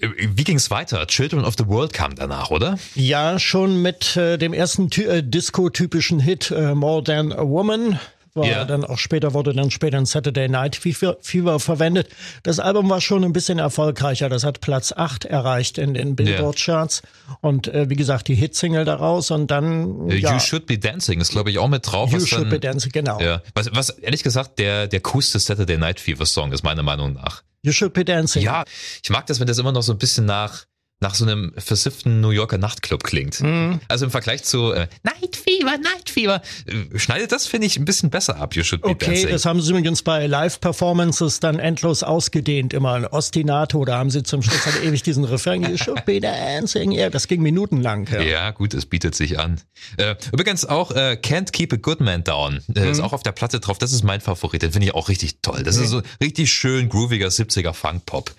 eben. 0.00 0.36
Wie 0.36 0.44
ging's 0.44 0.70
weiter? 0.70 1.06
Children 1.06 1.44
of 1.44 1.54
the 1.58 1.66
World 1.66 1.92
kam 1.92 2.14
danach, 2.14 2.50
oder? 2.50 2.78
Ja, 2.94 3.38
schon 3.38 3.82
mit 3.82 4.16
äh, 4.16 4.38
dem 4.38 4.52
ersten 4.52 4.90
äh, 4.92 5.22
Disco-typischen 5.22 6.20
Hit 6.20 6.50
äh, 6.50 6.74
More 6.74 7.02
Than 7.02 7.32
a 7.32 7.42
Woman 7.42 7.98
war 8.34 8.46
yeah. 8.46 8.64
dann 8.64 8.84
auch 8.84 8.98
später, 8.98 9.32
wurde 9.32 9.52
dann 9.52 9.70
später 9.70 9.98
in 9.98 10.06
Saturday 10.06 10.48
Night 10.48 10.76
Fever, 10.76 11.60
verwendet. 11.60 12.08
Das 12.42 12.58
Album 12.58 12.90
war 12.90 13.00
schon 13.00 13.24
ein 13.24 13.32
bisschen 13.32 13.58
erfolgreicher. 13.58 14.28
Das 14.28 14.44
hat 14.44 14.60
Platz 14.60 14.92
8 14.92 15.24
erreicht 15.24 15.78
in 15.78 15.94
den 15.94 16.16
Billboard-Charts. 16.16 17.02
Yeah. 17.02 17.38
Und 17.40 17.68
äh, 17.68 17.88
wie 17.88 17.96
gesagt, 17.96 18.28
die 18.28 18.34
Hitsingle 18.34 18.84
daraus 18.84 19.30
und 19.30 19.50
dann. 19.50 20.10
Äh, 20.10 20.16
ja, 20.16 20.34
you 20.34 20.40
Should 20.40 20.66
Be 20.66 20.78
Dancing 20.78 21.20
ist, 21.20 21.30
glaube 21.30 21.50
ich, 21.50 21.58
auch 21.58 21.68
mit 21.68 21.90
drauf. 21.90 22.12
You 22.12 22.20
Should 22.20 22.42
dann, 22.42 22.50
Be 22.50 22.60
Dancing, 22.60 22.92
genau. 22.92 23.20
Ja. 23.20 23.42
Was, 23.54 23.70
was 23.72 23.90
ehrlich 23.90 24.22
gesagt 24.22 24.58
der, 24.58 24.88
der 24.88 25.00
coolste 25.00 25.38
Saturday 25.38 25.78
Night 25.78 26.00
Fever 26.00 26.26
Song 26.26 26.52
ist, 26.52 26.64
meiner 26.64 26.82
Meinung 26.82 27.12
nach. 27.14 27.42
You 27.62 27.72
Should 27.72 27.94
Be 27.94 28.04
Dancing. 28.04 28.42
Ja, 28.42 28.64
ich 29.02 29.10
mag 29.10 29.26
das, 29.26 29.40
wenn 29.40 29.46
das 29.46 29.58
immer 29.58 29.72
noch 29.72 29.82
so 29.82 29.92
ein 29.92 29.98
bisschen 29.98 30.26
nach 30.26 30.64
nach 31.04 31.14
so 31.14 31.26
einem 31.26 31.52
versifften 31.58 32.22
New 32.22 32.30
Yorker 32.30 32.56
Nachtclub 32.56 33.04
klingt. 33.04 33.42
Mhm. 33.42 33.78
Also 33.88 34.06
im 34.06 34.10
Vergleich 34.10 34.42
zu 34.42 34.72
äh, 34.72 34.88
Night 35.02 35.36
Fever, 35.36 35.76
Night 35.76 36.08
Fever, 36.08 36.40
äh, 36.64 36.98
schneidet 36.98 37.30
das, 37.30 37.46
finde 37.46 37.66
ich, 37.66 37.76
ein 37.76 37.84
bisschen 37.84 38.08
besser 38.08 38.38
ab. 38.38 38.56
You 38.56 38.62
should 38.64 38.80
be 38.80 38.88
okay, 38.88 39.10
dancing. 39.10 39.28
das 39.28 39.44
haben 39.44 39.60
sie 39.60 39.70
übrigens 39.70 40.02
bei 40.02 40.26
Live-Performances 40.26 41.40
dann 41.40 41.58
endlos 41.58 42.02
ausgedehnt, 42.02 42.72
immer 42.72 42.94
ein 42.94 43.06
Ostinato, 43.06 43.84
da 43.84 43.98
haben 43.98 44.08
sie 44.08 44.22
zum 44.22 44.42
Schluss 44.42 44.64
halt 44.64 44.82
ewig 44.82 45.02
diesen 45.02 45.24
Refrain, 45.24 45.62
You 45.62 45.76
should 45.76 46.06
be 46.06 46.20
dancing. 46.20 46.90
Ja, 46.92 47.10
das 47.10 47.28
ging 47.28 47.42
minutenlang. 47.42 48.08
Ja, 48.10 48.22
ja 48.22 48.50
gut, 48.52 48.72
es 48.72 48.86
bietet 48.86 49.14
sich 49.14 49.38
an. 49.38 49.60
Äh, 49.98 50.14
übrigens 50.32 50.64
auch 50.64 50.90
äh, 50.90 51.18
Can't 51.22 51.52
Keep 51.52 51.74
a 51.74 51.76
Good 51.76 52.00
Man 52.00 52.24
Down. 52.24 52.62
Äh, 52.74 52.80
mhm. 52.80 52.90
Ist 52.90 53.00
auch 53.00 53.12
auf 53.12 53.22
der 53.22 53.32
Platte 53.32 53.60
drauf. 53.60 53.76
Das 53.76 53.92
ist 53.92 54.04
mein 54.04 54.22
Favorit. 54.22 54.62
Den 54.62 54.72
finde 54.72 54.86
ich 54.86 54.94
auch 54.94 55.10
richtig 55.10 55.42
toll. 55.42 55.62
Das 55.64 55.76
okay. 55.76 55.84
ist 55.84 55.90
so 55.90 56.02
richtig 56.22 56.50
schön 56.50 56.88
grooviger 56.88 57.28
70er 57.28 57.74
Funk-Pop. 57.74 58.32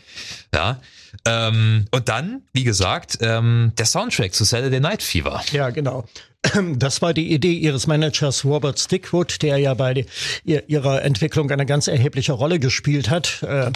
Ja. 0.51 0.79
Ähm, 1.25 1.85
und 1.91 2.09
dann, 2.09 2.41
wie 2.53 2.63
gesagt, 2.63 3.17
ähm, 3.21 3.71
der 3.77 3.85
Soundtrack 3.85 4.33
zu 4.33 4.43
Saturday 4.43 4.79
Night 4.79 5.03
Fever. 5.03 5.41
Ja, 5.51 5.69
genau. 5.69 6.05
Das 6.75 7.01
war 7.01 7.13
die 7.13 7.33
Idee 7.33 7.53
ihres 7.53 7.87
Managers 7.87 8.45
Robert 8.45 8.79
Stickwood, 8.79 9.41
der 9.41 9.57
ja 9.57 9.73
bei 9.73 10.05
ihrer 10.43 11.01
Entwicklung 11.03 11.49
eine 11.49 11.65
ganz 11.65 11.87
erhebliche 11.87 12.33
Rolle 12.33 12.59
gespielt 12.59 13.09
hat. 13.09 13.41
Äh, 13.43 13.71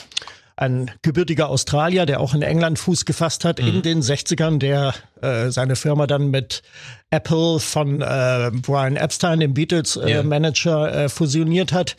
ein 0.59 0.91
gebürtiger 1.01 1.49
Australier, 1.49 2.05
der 2.05 2.19
auch 2.19 2.33
in 2.33 2.41
England 2.41 2.79
Fuß 2.79 3.05
gefasst 3.05 3.45
hat 3.45 3.61
mhm. 3.61 3.67
in 3.67 3.81
den 3.81 4.01
60ern, 4.01 4.59
der 4.59 4.93
äh, 5.21 5.51
seine 5.51 5.77
Firma 5.77 6.05
dann 6.05 6.31
mit 6.31 6.63
Apple 7.11 7.59
von 7.59 8.01
äh, 8.01 8.51
Brian 8.53 8.97
Epstein, 8.97 9.39
dem 9.39 9.53
Beatles-Manager, 9.53 11.05
äh, 11.05 11.09
fusioniert 11.09 11.71
hat. 11.71 11.95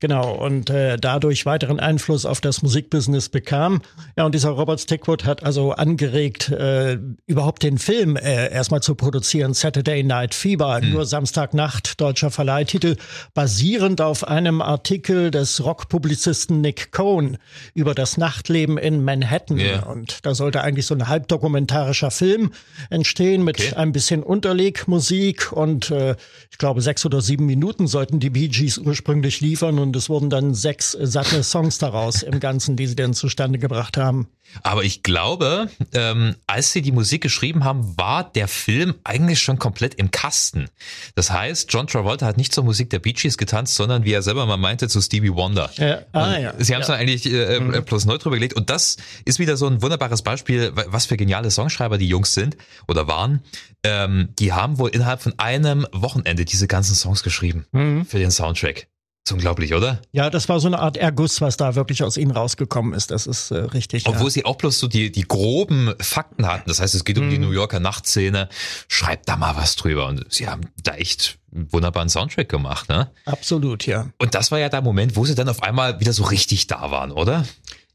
Genau, 0.00 0.32
und 0.32 0.70
äh, 0.70 0.96
dadurch 0.96 1.44
weiteren 1.44 1.80
Einfluss 1.80 2.24
auf 2.24 2.40
das 2.40 2.62
Musikbusiness 2.62 3.30
bekam. 3.30 3.82
Ja, 4.16 4.26
und 4.26 4.34
dieser 4.34 4.50
Robert 4.50 4.80
Stickwood 4.80 5.24
hat 5.24 5.42
also 5.42 5.72
angeregt, 5.72 6.50
äh, 6.50 6.98
überhaupt 7.26 7.64
den 7.64 7.78
Film 7.78 8.14
äh, 8.14 8.48
erstmal 8.52 8.80
zu 8.80 8.94
produzieren, 8.94 9.54
Saturday 9.54 10.04
Night 10.04 10.34
Fever, 10.34 10.80
mhm. 10.80 10.92
nur 10.92 11.04
Samstagnacht, 11.04 12.00
deutscher 12.00 12.30
Verleihtitel, 12.30 12.94
basierend 13.34 14.00
auf 14.00 14.22
einem 14.22 14.62
Artikel 14.62 15.32
des 15.32 15.64
Rockpublizisten 15.64 16.60
Nick 16.60 16.92
Cohn 16.92 17.36
über 17.74 17.92
das 17.92 18.16
Nachtleben 18.18 18.78
in 18.78 19.02
Manhattan. 19.02 19.58
Yeah. 19.58 19.84
Und 19.84 20.24
da 20.24 20.36
sollte 20.36 20.60
eigentlich 20.60 20.86
so 20.86 20.94
ein 20.94 21.08
halbdokumentarischer 21.08 22.12
Film 22.12 22.52
entstehen 22.88 23.42
mit 23.42 23.58
okay. 23.58 23.74
ein 23.74 23.90
bisschen 23.90 24.22
Unterlegmusik 24.22 25.50
und 25.50 25.90
äh, 25.90 26.14
ich 26.52 26.58
glaube 26.58 26.82
sechs 26.82 27.04
oder 27.04 27.20
sieben 27.20 27.46
Minuten 27.46 27.88
sollten 27.88 28.20
die 28.20 28.30
Bee 28.30 28.46
Gees 28.46 28.78
ursprünglich 28.78 29.40
liefern 29.40 29.80
und 29.80 29.87
es 29.96 30.08
wurden 30.08 30.30
dann 30.30 30.54
sechs 30.54 30.92
satte 30.92 31.42
Songs 31.42 31.78
daraus 31.78 32.22
im 32.22 32.40
Ganzen, 32.40 32.76
die 32.76 32.86
sie 32.86 32.96
dann 32.96 33.14
zustande 33.14 33.58
gebracht 33.58 33.96
haben. 33.96 34.28
Aber 34.62 34.82
ich 34.82 35.02
glaube, 35.02 35.68
ähm, 35.92 36.34
als 36.46 36.72
sie 36.72 36.82
die 36.82 36.92
Musik 36.92 37.22
geschrieben 37.22 37.64
haben, 37.64 37.96
war 37.96 38.30
der 38.32 38.48
Film 38.48 38.94
eigentlich 39.04 39.40
schon 39.40 39.58
komplett 39.58 39.94
im 39.94 40.10
Kasten. 40.10 40.68
Das 41.14 41.30
heißt, 41.30 41.72
John 41.72 41.86
Travolta 41.86 42.26
hat 42.26 42.36
nicht 42.36 42.52
zur 42.52 42.64
Musik 42.64 42.90
der 42.90 42.98
Bee 42.98 43.12
Gees 43.12 43.36
getanzt, 43.36 43.74
sondern 43.74 44.04
wie 44.04 44.12
er 44.12 44.22
selber 44.22 44.46
mal 44.46 44.56
meinte, 44.56 44.88
zu 44.88 45.00
Stevie 45.00 45.34
Wonder. 45.34 45.70
Ja, 45.76 46.00
ah, 46.12 46.38
ja. 46.38 46.54
Sie 46.58 46.74
haben 46.74 46.82
es 46.82 46.88
ja. 46.88 46.94
dann 46.94 47.00
eigentlich 47.00 47.26
äh, 47.26 47.60
mhm. 47.60 47.84
bloß 47.84 48.06
neu 48.06 48.18
drüber 48.18 48.36
gelegt. 48.36 48.54
Und 48.54 48.70
das 48.70 48.96
ist 49.24 49.38
wieder 49.38 49.56
so 49.56 49.66
ein 49.66 49.82
wunderbares 49.82 50.22
Beispiel, 50.22 50.72
was 50.86 51.06
für 51.06 51.16
geniale 51.16 51.50
Songschreiber 51.50 51.98
die 51.98 52.08
Jungs 52.08 52.34
sind 52.34 52.56
oder 52.86 53.06
waren. 53.06 53.42
Ähm, 53.84 54.30
die 54.38 54.52
haben 54.52 54.78
wohl 54.78 54.90
innerhalb 54.90 55.22
von 55.22 55.34
einem 55.38 55.86
Wochenende 55.92 56.44
diese 56.44 56.66
ganzen 56.66 56.94
Songs 56.94 57.22
geschrieben 57.22 57.66
mhm. 57.72 58.06
für 58.06 58.18
den 58.18 58.30
Soundtrack. 58.30 58.88
Ist 59.28 59.32
unglaublich, 59.32 59.74
oder? 59.74 60.00
Ja, 60.10 60.30
das 60.30 60.48
war 60.48 60.58
so 60.58 60.68
eine 60.68 60.78
Art 60.78 60.96
Erguss, 60.96 61.42
was 61.42 61.58
da 61.58 61.74
wirklich 61.74 62.02
aus 62.02 62.16
ihnen 62.16 62.30
rausgekommen 62.30 62.94
ist. 62.94 63.10
Das 63.10 63.26
ist 63.26 63.50
äh, 63.50 63.58
richtig. 63.58 64.06
Obwohl 64.06 64.28
ja. 64.28 64.30
sie 64.30 64.44
auch 64.46 64.56
bloß 64.56 64.78
so 64.78 64.88
die, 64.88 65.12
die 65.12 65.28
groben 65.28 65.92
Fakten 66.00 66.46
hatten. 66.46 66.66
Das 66.66 66.80
heißt, 66.80 66.94
es 66.94 67.04
geht 67.04 67.18
um 67.18 67.26
mhm. 67.26 67.30
die 67.30 67.38
New 67.38 67.50
Yorker 67.50 67.78
Nachtszene. 67.78 68.48
Schreibt 68.88 69.28
da 69.28 69.36
mal 69.36 69.54
was 69.54 69.76
drüber. 69.76 70.06
Und 70.06 70.24
sie 70.32 70.48
haben 70.48 70.62
da 70.82 70.94
echt 70.94 71.38
einen 71.54 71.70
wunderbaren 71.70 72.08
Soundtrack 72.08 72.48
gemacht, 72.48 72.88
ne? 72.88 73.10
Absolut, 73.26 73.84
ja. 73.84 74.08
Und 74.16 74.34
das 74.34 74.50
war 74.50 74.60
ja 74.60 74.70
der 74.70 74.80
Moment, 74.80 75.14
wo 75.14 75.26
sie 75.26 75.34
dann 75.34 75.50
auf 75.50 75.62
einmal 75.62 76.00
wieder 76.00 76.14
so 76.14 76.24
richtig 76.24 76.66
da 76.66 76.90
waren, 76.90 77.12
oder? 77.12 77.44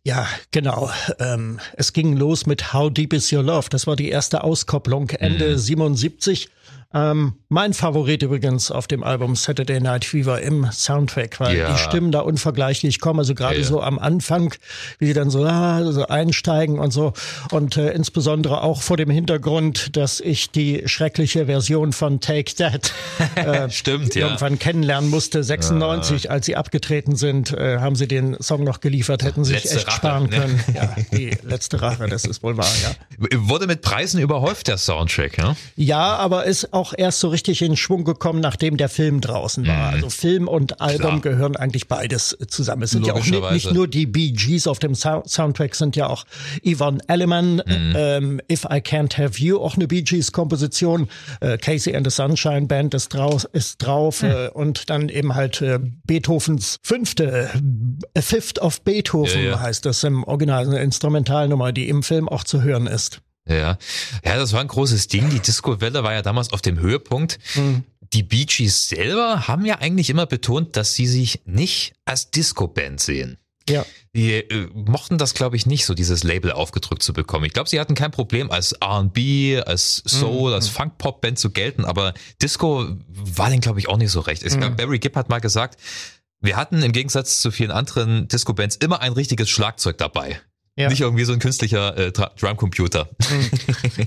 Ja, 0.05 0.27
genau. 0.51 0.91
Ähm, 1.19 1.60
es 1.77 1.93
ging 1.93 2.17
los 2.17 2.45
mit 2.45 2.74
How 2.74 2.91
Deep 2.91 3.13
Is 3.13 3.31
Your 3.31 3.43
Love. 3.43 3.69
Das 3.69 3.88
war 3.88 3.95
die 3.95 4.10
erste 4.10 4.43
Auskopplung 4.43 5.10
Ende 5.12 5.51
mhm. 5.51 5.57
77. 5.57 6.50
Ähm, 6.95 7.33
mein 7.50 7.74
Favorit 7.74 8.22
übrigens 8.22 8.69
auf 8.69 8.86
dem 8.86 9.03
Album 9.03 9.36
Saturday 9.36 9.79
Night 9.79 10.05
Fever 10.05 10.39
im 10.41 10.69
Soundtrack, 10.72 11.39
weil 11.39 11.57
ja. 11.57 11.72
die 11.72 11.77
Stimmen 11.79 12.12
da 12.12 12.19
unvergleichlich 12.19 13.00
kommen. 13.00 13.19
Also 13.19 13.33
gerade 13.33 13.57
ja, 13.57 13.63
so 13.63 13.81
am 13.81 13.98
Anfang, 13.98 14.53
wie 15.00 15.07
sie 15.07 15.13
dann 15.13 15.31
so, 15.31 15.43
ah, 15.43 15.91
so 15.91 16.05
einsteigen 16.05 16.77
und 16.77 16.91
so. 16.91 17.13
Und 17.50 17.77
äh, 17.77 17.91
insbesondere 17.93 18.62
auch 18.62 18.83
vor 18.83 18.95
dem 18.95 19.10
Hintergrund, 19.10 19.98
dass 19.98 20.19
ich 20.19 20.51
die 20.51 20.83
schreckliche 20.86 21.48
Version 21.48 21.93
von 21.93 22.19
Take 22.19 22.53
That 22.55 22.93
äh, 23.36 23.72
Stimmt, 23.72 24.15
irgendwann 24.15 24.60
kennenlernen 24.60 25.10
musste. 25.10 25.43
96, 25.43 26.29
als 26.29 26.45
sie 26.45 26.55
abgetreten 26.55 27.15
sind, 27.15 27.53
äh, 27.53 27.79
haben 27.79 27.95
sie 27.95 28.07
den 28.07 28.38
Song 28.39 28.63
noch 28.63 28.81
geliefert, 28.81 29.24
hätten 29.24 29.43
sich 29.43 29.63
letzte 29.63 29.77
echt 29.77 29.88
Rache, 29.93 29.97
sparen 29.97 30.23
ne? 30.29 30.38
können. 30.38 30.63
Ja, 30.73 30.95
die 31.12 31.31
letzte 31.43 31.81
Rache, 31.81 32.07
das 32.07 32.25
ist 32.25 32.43
wohl 32.43 32.57
wahr, 32.57 32.71
ja. 32.83 33.27
Wurde 33.35 33.67
mit 33.67 33.81
Preisen 33.81 34.19
überhäuft, 34.19 34.67
der 34.67 34.77
Soundtrack, 34.77 35.38
ja? 35.38 35.55
Ja, 35.75 36.15
aber 36.15 36.45
ist 36.45 36.73
auch 36.73 36.93
erst 36.97 37.19
so 37.19 37.29
richtig 37.29 37.62
in 37.62 37.77
Schwung 37.77 38.03
gekommen, 38.03 38.39
nachdem 38.39 38.77
der 38.77 38.89
Film 38.89 39.21
draußen 39.21 39.67
war. 39.67 39.89
Mhm. 39.89 39.93
Also 39.95 40.09
Film 40.09 40.47
und 40.47 40.81
Album 40.81 41.21
Klar. 41.21 41.33
gehören 41.33 41.55
eigentlich 41.55 41.88
beides 41.88 42.38
zusammen. 42.47 42.83
Es 42.83 42.91
sind 42.91 43.05
ja 43.05 43.13
auch 43.13 43.25
nicht, 43.25 43.51
nicht, 43.51 43.71
nur 43.71 43.88
die 43.88 44.05
Bee 44.05 44.31
Gees 44.31 44.67
auf 44.67 44.79
dem 44.79 44.95
Soundtrack, 44.95 45.75
sind 45.75 45.95
ja 45.95 46.07
auch 46.07 46.25
Yvonne 46.65 47.00
Elliman, 47.07 47.55
mhm. 47.55 47.93
ähm, 47.95 48.41
If 48.51 48.65
I 48.65 48.77
Can't 48.77 49.17
Have 49.17 49.39
You, 49.39 49.59
auch 49.59 49.75
eine 49.75 49.88
Bee 49.88 50.01
Gees 50.01 50.31
Komposition, 50.31 51.07
äh, 51.41 51.57
Casey 51.57 51.95
and 51.95 52.09
the 52.09 52.15
Sunshine 52.15 52.67
Band 52.67 52.93
ist, 52.93 53.13
draus, 53.13 53.45
ist 53.45 53.77
drauf 53.77 54.23
mhm. 54.23 54.29
äh, 54.29 54.47
und 54.50 54.89
dann 54.89 55.09
eben 55.09 55.35
halt 55.35 55.62
äh, 55.62 55.79
Beethovens 56.05 56.77
fünfte, 56.83 57.50
A 58.17 58.21
Fifth 58.21 58.59
of 58.59 58.81
Beethoven 58.81 59.43
ja, 59.43 59.51
ja. 59.51 59.59
heißt 59.59 59.83
das 59.86 60.04
im 60.04 60.24
Original, 60.24 60.66
eine 60.66 60.80
Instrumentalnummer, 60.82 61.72
die 61.72 61.90
im 61.90 62.04
Film 62.04 62.28
auch 62.30 62.44
zu 62.44 62.62
hören 62.62 62.88
ist. 62.88 63.22
Ja. 63.48 63.78
ja, 64.24 64.38
das 64.38 64.54
war 64.54 64.62
ein 64.62 64.68
großes 64.68 65.08
Ding. 65.10 65.30
Die 65.30 65.40
Disco-Welle 65.40 66.04
war 66.04 66.13
ja 66.13 66.22
damals 66.22 66.54
auf 66.54 66.62
dem 66.62 66.80
Höhepunkt. 66.80 67.40
Mhm. 67.56 67.84
Die 68.13 68.24
Bee 68.24 68.46
Gees 68.46 68.88
selber 68.88 69.48
haben 69.48 69.66
ja 69.66 69.80
eigentlich 69.80 70.10
immer 70.10 70.25
betont, 70.25 70.78
dass 70.78 70.94
sie 70.94 71.08
sich 71.08 71.42
nicht 71.46 71.94
als 72.06 72.32
Disco-Band 72.32 73.02
sehen. 73.02 73.38
Ja. 73.70 73.86
Die 74.16 74.34
äh, 74.34 74.70
mochten 74.74 75.18
das, 75.18 75.34
glaube 75.34 75.56
ich, 75.56 75.66
nicht, 75.66 75.86
so 75.86 75.94
dieses 75.94 76.24
Label 76.24 76.52
aufgedrückt 76.52 77.02
zu 77.02 77.13
bekommen. 77.13 77.46
Ich 77.46 77.54
glaube, 77.54 77.70
sie 77.70 77.80
hatten 77.80 77.96
kein 77.96 78.12
Problem, 78.12 78.52
als 78.52 78.74
R&B, 78.74 79.62
als 79.62 80.04
Soul, 80.06 80.52
mhm. 80.52 80.56
als 80.56 80.68
Funk-Pop-Band 80.68 81.40
zu 81.40 81.50
gelten, 81.50 81.86
aber 81.86 82.13
Disco 82.42 82.88
war 83.08 83.50
denen, 83.50 83.62
glaube 83.62 83.80
ich, 83.80 83.90
auch 83.90 83.98
nicht 83.98 84.12
so 84.12 84.20
recht. 84.20 84.44
Ich 84.44 84.54
mhm. 84.54 84.60
glaube, 84.60 84.75
Barry 84.75 85.00
Gibb 85.00 85.16
hat 85.16 85.30
mal 85.30 85.40
gesagt, 85.40 85.80
wir 86.43 86.57
hatten 86.57 86.83
im 86.83 86.91
Gegensatz 86.91 87.41
zu 87.41 87.51
vielen 87.51 87.71
anderen 87.71 88.27
Disco-Bands 88.27 88.75
immer 88.75 89.01
ein 89.01 89.13
richtiges 89.13 89.50
Schlagzeug 89.50 89.97
dabei. 89.97 90.41
Ja. 90.75 90.89
Nicht 90.89 91.01
irgendwie 91.01 91.24
so 91.24 91.34
ein 91.34 91.39
künstlicher 91.39 91.96
äh, 91.96 92.12
Drumcomputer. 92.12 93.08
Hm. 93.27 93.50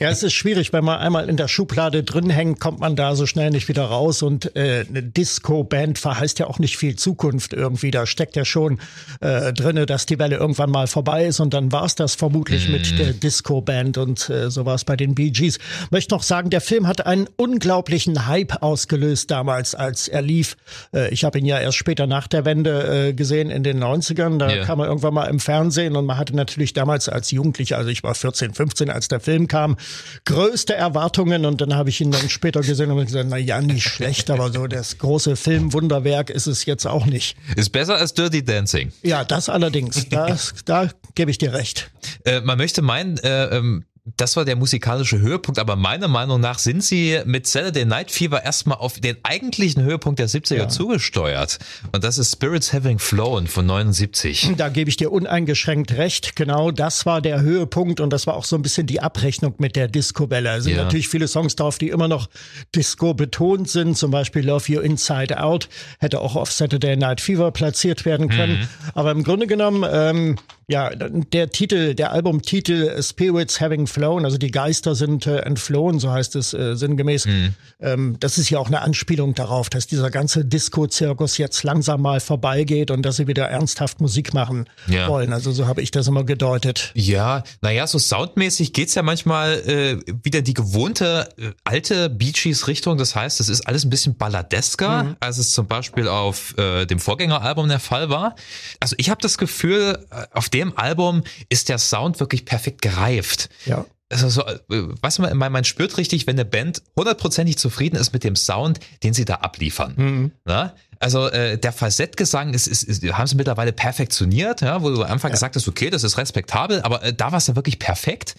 Ja, 0.00 0.10
es 0.10 0.24
ist 0.24 0.32
schwierig, 0.32 0.72
wenn 0.72 0.84
man 0.84 0.98
einmal 0.98 1.28
in 1.28 1.36
der 1.36 1.46
Schublade 1.46 2.02
drin 2.02 2.28
hängt, 2.28 2.58
kommt 2.58 2.80
man 2.80 2.96
da 2.96 3.14
so 3.14 3.24
schnell 3.24 3.50
nicht 3.50 3.68
wieder 3.68 3.84
raus. 3.84 4.22
Und 4.22 4.56
äh, 4.56 4.84
eine 4.88 5.02
Disco-Band 5.02 5.98
verheißt 5.98 6.40
ja 6.40 6.48
auch 6.48 6.58
nicht 6.58 6.76
viel 6.76 6.96
Zukunft 6.96 7.52
irgendwie. 7.52 7.92
Da 7.92 8.04
steckt 8.04 8.34
ja 8.34 8.44
schon 8.44 8.80
äh, 9.20 9.52
drinne, 9.52 9.86
dass 9.86 10.06
die 10.06 10.18
Welle 10.18 10.36
irgendwann 10.36 10.70
mal 10.70 10.88
vorbei 10.88 11.26
ist. 11.26 11.38
Und 11.38 11.54
dann 11.54 11.70
war 11.70 11.84
es 11.84 11.94
das 11.94 12.16
vermutlich 12.16 12.68
mm. 12.68 12.72
mit 12.72 12.98
der 12.98 13.12
Disco-Band. 13.12 13.96
Und 13.98 14.28
äh, 14.28 14.50
so 14.50 14.66
war 14.66 14.74
es 14.74 14.84
bei 14.84 14.96
den 14.96 15.14
Bee 15.14 15.30
Gees. 15.30 15.58
Möchte 15.92 16.14
noch 16.16 16.24
sagen, 16.24 16.50
der 16.50 16.60
Film 16.60 16.88
hat 16.88 17.06
einen 17.06 17.28
unglaublichen 17.36 18.26
Hype 18.26 18.60
ausgelöst 18.62 19.30
damals, 19.30 19.76
als 19.76 20.08
er 20.08 20.22
lief. 20.22 20.56
Äh, 20.92 21.10
ich 21.10 21.22
habe 21.22 21.38
ihn 21.38 21.46
ja 21.46 21.60
erst 21.60 21.76
später 21.76 22.08
nach 22.08 22.26
der 22.26 22.44
Wende 22.44 23.08
äh, 23.08 23.12
gesehen, 23.12 23.50
in 23.50 23.62
den 23.62 23.82
90ern. 23.82 24.38
Da 24.38 24.48
yeah. 24.48 24.64
kam 24.64 24.80
er 24.80 24.86
irgendwann 24.86 25.14
mal 25.14 25.26
im 25.26 25.38
Fernsehen 25.38 25.94
und 25.94 26.06
man 26.06 26.18
hatte 26.18 26.34
natürlich 26.34 26.55
natürlich 26.56 26.72
damals 26.72 27.08
als 27.10 27.30
Jugendlicher, 27.30 27.76
also 27.76 27.90
ich 27.90 28.02
war 28.02 28.14
14, 28.14 28.54
15, 28.54 28.88
als 28.88 29.08
der 29.08 29.20
Film 29.20 29.46
kam, 29.46 29.76
größte 30.24 30.74
Erwartungen 30.74 31.44
und 31.44 31.60
dann 31.60 31.74
habe 31.74 31.90
ich 31.90 32.00
ihn 32.00 32.10
dann 32.10 32.30
später 32.30 32.62
gesehen 32.62 32.90
und 32.90 33.04
gesagt, 33.04 33.26
na 33.28 33.36
ja, 33.36 33.60
nicht 33.60 33.84
schlecht, 33.84 34.30
aber 34.30 34.50
so 34.50 34.66
das 34.66 34.96
große 34.96 35.36
Filmwunderwerk 35.36 36.30
ist 36.30 36.46
es 36.46 36.64
jetzt 36.64 36.86
auch 36.86 37.04
nicht. 37.04 37.36
Ist 37.56 37.70
besser 37.70 37.96
als 37.96 38.14
Dirty 38.14 38.42
Dancing. 38.42 38.90
Ja, 39.02 39.24
das 39.24 39.50
allerdings, 39.50 40.08
das, 40.08 40.54
da 40.64 40.88
gebe 41.14 41.30
ich 41.30 41.36
dir 41.36 41.52
recht. 41.52 41.90
Äh, 42.24 42.40
man 42.40 42.56
möchte 42.56 42.80
meinen, 42.80 43.18
äh, 43.18 43.56
ähm 43.56 43.84
das 44.16 44.36
war 44.36 44.44
der 44.44 44.54
musikalische 44.54 45.18
Höhepunkt, 45.18 45.58
aber 45.58 45.74
meiner 45.74 46.06
Meinung 46.06 46.40
nach 46.40 46.60
sind 46.60 46.84
sie 46.84 47.20
mit 47.24 47.48
Saturday 47.48 47.84
Night 47.84 48.12
Fever 48.12 48.44
erstmal 48.44 48.78
auf 48.78 49.00
den 49.00 49.16
eigentlichen 49.24 49.82
Höhepunkt 49.82 50.20
der 50.20 50.28
70er 50.28 50.54
ja. 50.54 50.68
zugesteuert. 50.68 51.58
Und 51.90 52.04
das 52.04 52.16
ist 52.16 52.32
Spirits 52.32 52.72
Having 52.72 53.00
Flown 53.00 53.48
von 53.48 53.66
79. 53.66 54.52
Da 54.56 54.68
gebe 54.68 54.88
ich 54.88 54.96
dir 54.96 55.10
uneingeschränkt 55.10 55.92
recht. 55.96 56.36
Genau, 56.36 56.70
das 56.70 57.04
war 57.04 57.20
der 57.20 57.40
Höhepunkt 57.40 57.98
und 57.98 58.10
das 58.10 58.28
war 58.28 58.34
auch 58.34 58.44
so 58.44 58.54
ein 58.54 58.62
bisschen 58.62 58.86
die 58.86 59.00
Abrechnung 59.00 59.54
mit 59.58 59.74
der 59.74 59.88
Disco-Welle. 59.88 60.56
Es 60.56 60.64
sind 60.64 60.76
ja. 60.76 60.84
natürlich 60.84 61.08
viele 61.08 61.26
Songs 61.26 61.56
drauf, 61.56 61.78
die 61.78 61.88
immer 61.88 62.06
noch 62.06 62.28
Disco 62.76 63.12
betont 63.12 63.68
sind. 63.68 63.98
Zum 63.98 64.12
Beispiel 64.12 64.46
Love 64.46 64.72
You 64.72 64.80
Inside 64.80 65.42
Out 65.42 65.68
hätte 65.98 66.20
auch 66.20 66.36
auf 66.36 66.52
Saturday 66.52 66.96
Night 66.96 67.20
Fever 67.20 67.50
platziert 67.50 68.04
werden 68.04 68.28
können. 68.28 68.60
Mhm. 68.60 68.68
Aber 68.94 69.10
im 69.10 69.24
Grunde 69.24 69.48
genommen, 69.48 69.84
ähm, 69.90 70.36
Ja, 70.68 70.90
der 70.90 71.50
Titel, 71.50 71.94
der 71.94 72.10
Albumtitel 72.10 73.00
Spirits 73.00 73.60
Having 73.60 73.86
Flown, 73.86 74.24
also 74.24 74.36
die 74.36 74.50
Geister 74.50 74.96
sind 74.96 75.24
äh, 75.24 75.38
entflohen, 75.42 76.00
so 76.00 76.10
heißt 76.10 76.34
es 76.34 76.54
äh, 76.54 76.74
sinngemäß. 76.74 77.26
Mhm. 77.26 77.54
Ähm, 77.78 78.16
das 78.18 78.36
ist 78.36 78.50
ja 78.50 78.58
auch 78.58 78.66
eine 78.66 78.82
Anspielung 78.82 79.36
darauf, 79.36 79.70
dass 79.70 79.86
dieser 79.86 80.10
ganze 80.10 80.44
Disco-Zirkus 80.44 81.38
jetzt 81.38 81.62
langsam 81.62 82.02
mal 82.02 82.18
vorbeigeht 82.18 82.90
und 82.90 83.02
dass 83.02 83.14
sie 83.14 83.28
wieder 83.28 83.44
ernsthaft 83.44 84.00
Musik 84.00 84.34
machen 84.34 84.68
ja. 84.88 85.06
wollen. 85.06 85.32
Also 85.32 85.52
so 85.52 85.68
habe 85.68 85.82
ich 85.82 85.92
das 85.92 86.08
immer 86.08 86.24
gedeutet. 86.24 86.90
Ja, 86.94 87.44
naja, 87.60 87.86
so 87.86 88.00
soundmäßig 88.00 88.72
geht's 88.72 88.96
ja 88.96 89.02
manchmal 89.02 89.60
äh, 89.68 89.98
wieder 90.24 90.42
die 90.42 90.54
gewohnte 90.54 91.28
äh, 91.38 91.52
alte 91.62 92.10
Bee 92.10 92.32
Richtung. 92.66 92.98
Das 92.98 93.14
heißt, 93.14 93.38
es 93.38 93.48
ist 93.48 93.68
alles 93.68 93.84
ein 93.84 93.90
bisschen 93.90 94.16
balladesker, 94.16 95.04
mhm. 95.04 95.16
als 95.20 95.38
es 95.38 95.52
zum 95.52 95.68
Beispiel 95.68 96.08
auf 96.08 96.58
äh, 96.58 96.86
dem 96.86 96.98
Vorgängeralbum 96.98 97.68
der 97.68 97.78
Fall 97.78 98.10
war. 98.10 98.34
Also 98.80 98.96
ich 98.98 99.10
habe 99.10 99.22
das 99.22 99.38
Gefühl, 99.38 100.04
äh, 100.10 100.26
auf 100.32 100.48
dem 100.56 100.76
Album 100.76 101.22
ist 101.48 101.68
der 101.68 101.78
Sound 101.78 102.18
wirklich 102.20 102.44
perfekt 102.44 102.82
gereift. 102.82 103.50
Ja. 103.66 103.84
Also 104.08 104.28
so, 104.28 104.42
äh, 104.46 104.56
was 105.02 105.18
man, 105.18 105.36
man, 105.36 105.50
man 105.52 105.64
spürt 105.64 105.98
richtig, 105.98 106.26
wenn 106.26 106.36
eine 106.36 106.44
Band 106.44 106.82
hundertprozentig 106.96 107.58
zufrieden 107.58 107.96
ist 107.96 108.12
mit 108.12 108.22
dem 108.22 108.36
Sound, 108.36 108.78
den 109.02 109.14
sie 109.14 109.24
da 109.24 109.36
abliefern. 109.36 109.94
Mhm. 109.96 110.32
Na? 110.44 110.74
Also 110.98 111.28
äh, 111.28 111.58
der 111.58 111.72
Falsettgesang 111.72 112.54
ist, 112.54 112.68
ist, 112.68 112.84
ist, 112.84 113.02
haben 113.04 113.26
sie 113.26 113.34
mittlerweile 113.34 113.72
perfektioniert, 113.72 114.62
ja, 114.62 114.80
wo 114.80 114.90
du 114.90 115.02
am 115.02 115.10
Anfang 115.10 115.30
ja. 115.30 115.34
gesagt 115.34 115.56
hast, 115.56 115.68
okay, 115.68 115.90
das 115.90 116.04
ist 116.04 116.16
respektabel, 116.16 116.80
aber 116.82 117.02
äh, 117.02 117.12
da 117.12 117.32
war 117.32 117.38
es 117.38 117.48
ja 117.48 117.56
wirklich 117.56 117.78
perfekt. 117.78 118.36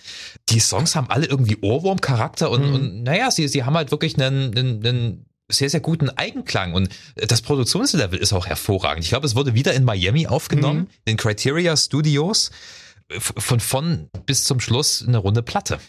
Die 0.50 0.60
Songs 0.60 0.96
haben 0.96 1.10
alle 1.10 1.28
irgendwie 1.28 1.58
Ohrwurm-Charakter 1.62 2.50
und, 2.50 2.66
mhm. 2.66 2.74
und 2.74 3.04
naja, 3.04 3.30
sie, 3.30 3.48
sie 3.48 3.64
haben 3.64 3.76
halt 3.76 3.92
wirklich 3.92 4.16
einen, 4.16 4.58
einen, 4.58 4.86
einen 4.86 5.26
sehr, 5.50 5.70
sehr 5.70 5.80
guten 5.80 6.10
Eigenklang 6.10 6.74
und 6.74 6.90
das 7.16 7.42
Produktionslevel 7.42 8.20
ist 8.20 8.34
auch 8.34 8.48
hervorragend. 8.48 9.04
Ich 9.04 9.10
glaube, 9.10 9.26
es 9.26 9.36
wurde 9.36 9.54
wieder 9.54 9.74
in 9.74 9.84
Miami 9.84 10.28
aufgenommen, 10.28 10.80
mhm. 10.80 10.88
in 11.06 11.18
Criteria 11.18 11.76
Studios. 11.78 12.52
Von 13.10 13.62
von 13.62 14.10
bis 14.26 14.44
zum 14.44 14.60
Schluss 14.60 15.02
eine 15.08 15.20
runde 15.20 15.42
Platte. 15.42 15.80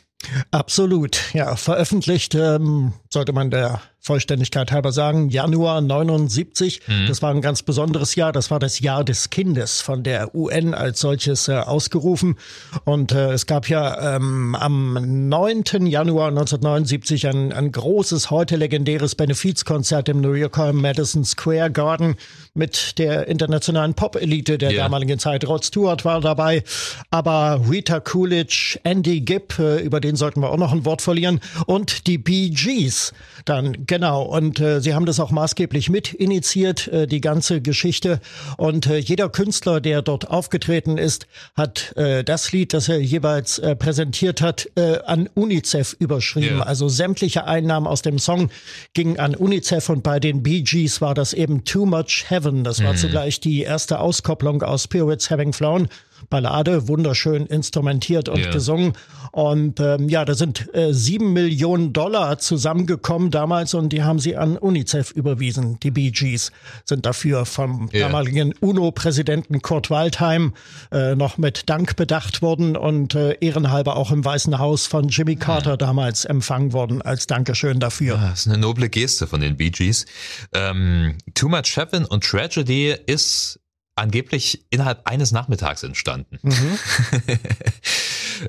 Absolut, 0.51 1.35
ja. 1.35 1.57
Veröffentlicht 1.57 2.35
ähm, 2.35 2.93
sollte 3.11 3.33
man 3.33 3.51
der 3.51 3.83
Vollständigkeit 4.01 4.71
halber 4.73 4.93
sagen, 4.93 5.29
Januar 5.29 5.81
79. 5.81 6.81
Mhm. 6.87 7.07
Das 7.09 7.21
war 7.21 7.31
ein 7.31 7.43
ganz 7.43 7.63
besonderes 7.63 8.15
Jahr. 8.15 8.33
Das 8.33 8.51
war 8.51 8.59
das 8.59 8.81
Jahr 8.81 9.05
des 9.05 9.31
Kindes 9.31 9.81
von 9.81 10.03
der 10.03 10.35
UN 10.35 10.73
als 10.73 11.01
solches 11.01 11.49
äh, 11.49 11.55
ausgerufen. 11.55 12.37
Und 12.85 13.13
äh, 13.13 13.33
es 13.33 13.47
gab 13.47 13.69
ja 13.69 14.17
ähm, 14.17 14.55
am 14.55 15.29
9. 15.29 15.87
Januar 15.87 16.29
1979 16.29 17.27
ein, 17.27 17.53
ein 17.53 17.73
großes, 17.73 18.31
heute 18.31 18.57
legendäres 18.57 19.15
Benefizkonzert 19.15 20.09
im 20.09 20.21
New 20.21 20.33
Yorker 20.33 20.73
Madison 20.73 21.25
Square 21.25 21.71
Garden 21.71 22.17
mit 22.55 22.99
der 22.99 23.27
internationalen 23.29 23.95
Pop-Elite 23.95 24.59
der 24.59 24.71
yeah. 24.71 24.85
damaligen 24.85 25.19
Zeit. 25.19 25.47
Rod 25.47 25.65
Stewart 25.65 26.05
war 26.05 26.21
dabei, 26.21 26.63
aber 27.11 27.61
Rita 27.69 28.01
Coolidge, 28.01 28.79
Andy 28.85 29.21
Gibb, 29.21 29.59
äh, 29.59 29.81
über 29.81 30.01
den 30.01 30.17
sollten 30.17 30.41
wir 30.41 30.51
auch 30.51 30.57
noch 30.57 30.73
ein 30.73 30.85
Wort 30.85 31.03
verlieren, 31.03 31.41
und 31.67 32.07
die 32.07 32.19
Bee 32.19 32.51
Gees 32.51 33.13
dann 33.45 33.87
Genau, 33.89 34.23
und 34.23 34.61
äh, 34.61 34.81
Sie 34.83 34.93
haben 34.93 35.07
das 35.07 35.19
auch 35.19 35.31
maßgeblich 35.31 35.89
mit 35.89 36.13
initiiert, 36.13 36.89
äh, 36.89 37.07
die 37.07 37.23
ganze 37.23 37.63
Geschichte. 37.63 38.21
Und 38.59 38.87
äh, 38.87 38.99
jeder 38.99 39.31
Künstler, 39.31 39.81
der 39.81 40.03
dort 40.03 40.29
aufgetreten 40.29 40.99
ist, 40.99 41.27
hat 41.57 41.97
äh, 41.97 42.23
das 42.23 42.53
Lied, 42.53 42.75
das 42.75 42.91
er 42.91 43.01
jeweils 43.01 43.59
äh, 43.59 43.75
präsentiert 43.75 44.43
hat, 44.43 44.69
äh, 44.75 44.99
an 45.07 45.31
UNICEF 45.35 45.97
überschrieben. 45.99 46.59
Yeah. 46.59 46.67
Also 46.67 46.91
sämtliche 46.91 47.47
Einnahmen 47.47 47.87
aus 47.87 48.03
dem 48.03 48.19
Song 48.19 48.51
gingen 48.93 49.19
an 49.19 49.35
UNICEF 49.35 49.89
und 49.89 50.03
bei 50.03 50.21
den 50.21 50.43
Bee 50.43 50.61
Gees 50.61 51.01
war 51.01 51.15
das 51.15 51.33
eben 51.33 51.65
Too 51.65 51.87
Much 51.87 52.27
Heaven. 52.29 52.65
Das 52.65 52.85
war 52.85 52.93
mm. 52.93 52.99
zugleich 52.99 53.41
die 53.41 53.63
erste 53.63 54.01
Auskopplung 54.01 54.63
aus 54.63 54.85
Spirits 54.85 55.31
Having 55.31 55.55
Flown. 55.55 55.89
Ballade, 56.31 56.89
wunderschön 56.89 57.47
instrumentiert 57.47 58.29
und 58.29 58.41
yeah. 58.41 58.51
gesungen. 58.51 58.93
Und 59.33 59.81
ähm, 59.81 60.09
ja, 60.09 60.25
da 60.25 60.35
sind 60.35 60.75
äh, 60.75 60.93
sieben 60.93 61.33
Millionen 61.33 61.93
Dollar 61.93 62.39
zusammengekommen 62.39 63.31
damals 63.31 63.75
und 63.75 63.93
die 63.93 64.03
haben 64.03 64.19
sie 64.19 64.37
an 64.37 64.57
UNICEF 64.57 65.11
überwiesen. 65.11 65.79
Die 65.81 65.91
Bee 65.91 66.11
Gees 66.11 66.51
sind 66.85 67.07
dafür 67.07 67.45
vom 67.45 67.91
yeah. 67.93 68.07
damaligen 68.07 68.55
UNO-Präsidenten 68.61 69.63
Kurt 69.63 69.91
Waldheim 69.91 70.55
äh, 70.93 71.15
noch 71.15 71.39
mit 71.39 71.69
Dank 71.69 71.97
bedacht 71.97 72.43
worden 72.43 72.77
und 72.77 73.15
äh, 73.15 73.37
ehrenhalber 73.41 73.97
auch 73.97 74.11
im 74.11 74.25
Weißen 74.25 74.59
Haus 74.59 74.87
von 74.87 75.09
Jimmy 75.09 75.37
Carter 75.37 75.75
mhm. 75.75 75.79
damals 75.79 76.25
empfangen 76.25 76.73
worden 76.73 77.03
als 77.03 77.27
Dankeschön 77.27 77.81
dafür. 77.81 78.17
Ja, 78.17 78.31
das 78.31 78.41
ist 78.41 78.49
eine 78.49 78.59
noble 78.59 78.89
Geste 78.89 79.27
von 79.27 79.41
den 79.41 79.57
Bee 79.57 79.71
Gees. 79.71 80.07
Ähm, 80.53 81.17
Too 81.35 81.49
Much 81.49 81.77
Heaven 81.77 82.05
und 82.05 82.25
Tragedy 82.25 82.95
ist 83.07 83.58
angeblich 83.99 84.65
innerhalb 84.71 85.07
eines 85.07 85.33
Nachmittags 85.33 85.83
entstanden. 85.83 86.39
Mhm. 86.43 86.79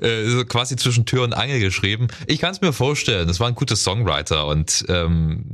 äh, 0.02 0.44
quasi 0.44 0.76
zwischen 0.76 1.06
Tür 1.06 1.24
und 1.24 1.32
Angel 1.32 1.60
geschrieben. 1.60 2.08
Ich 2.26 2.40
kann 2.40 2.52
es 2.52 2.60
mir 2.60 2.72
vorstellen, 2.72 3.28
das 3.28 3.40
war 3.40 3.48
ein 3.48 3.54
guter 3.54 3.76
Songwriter 3.76 4.46
und 4.46 4.84
ähm, 4.88 5.44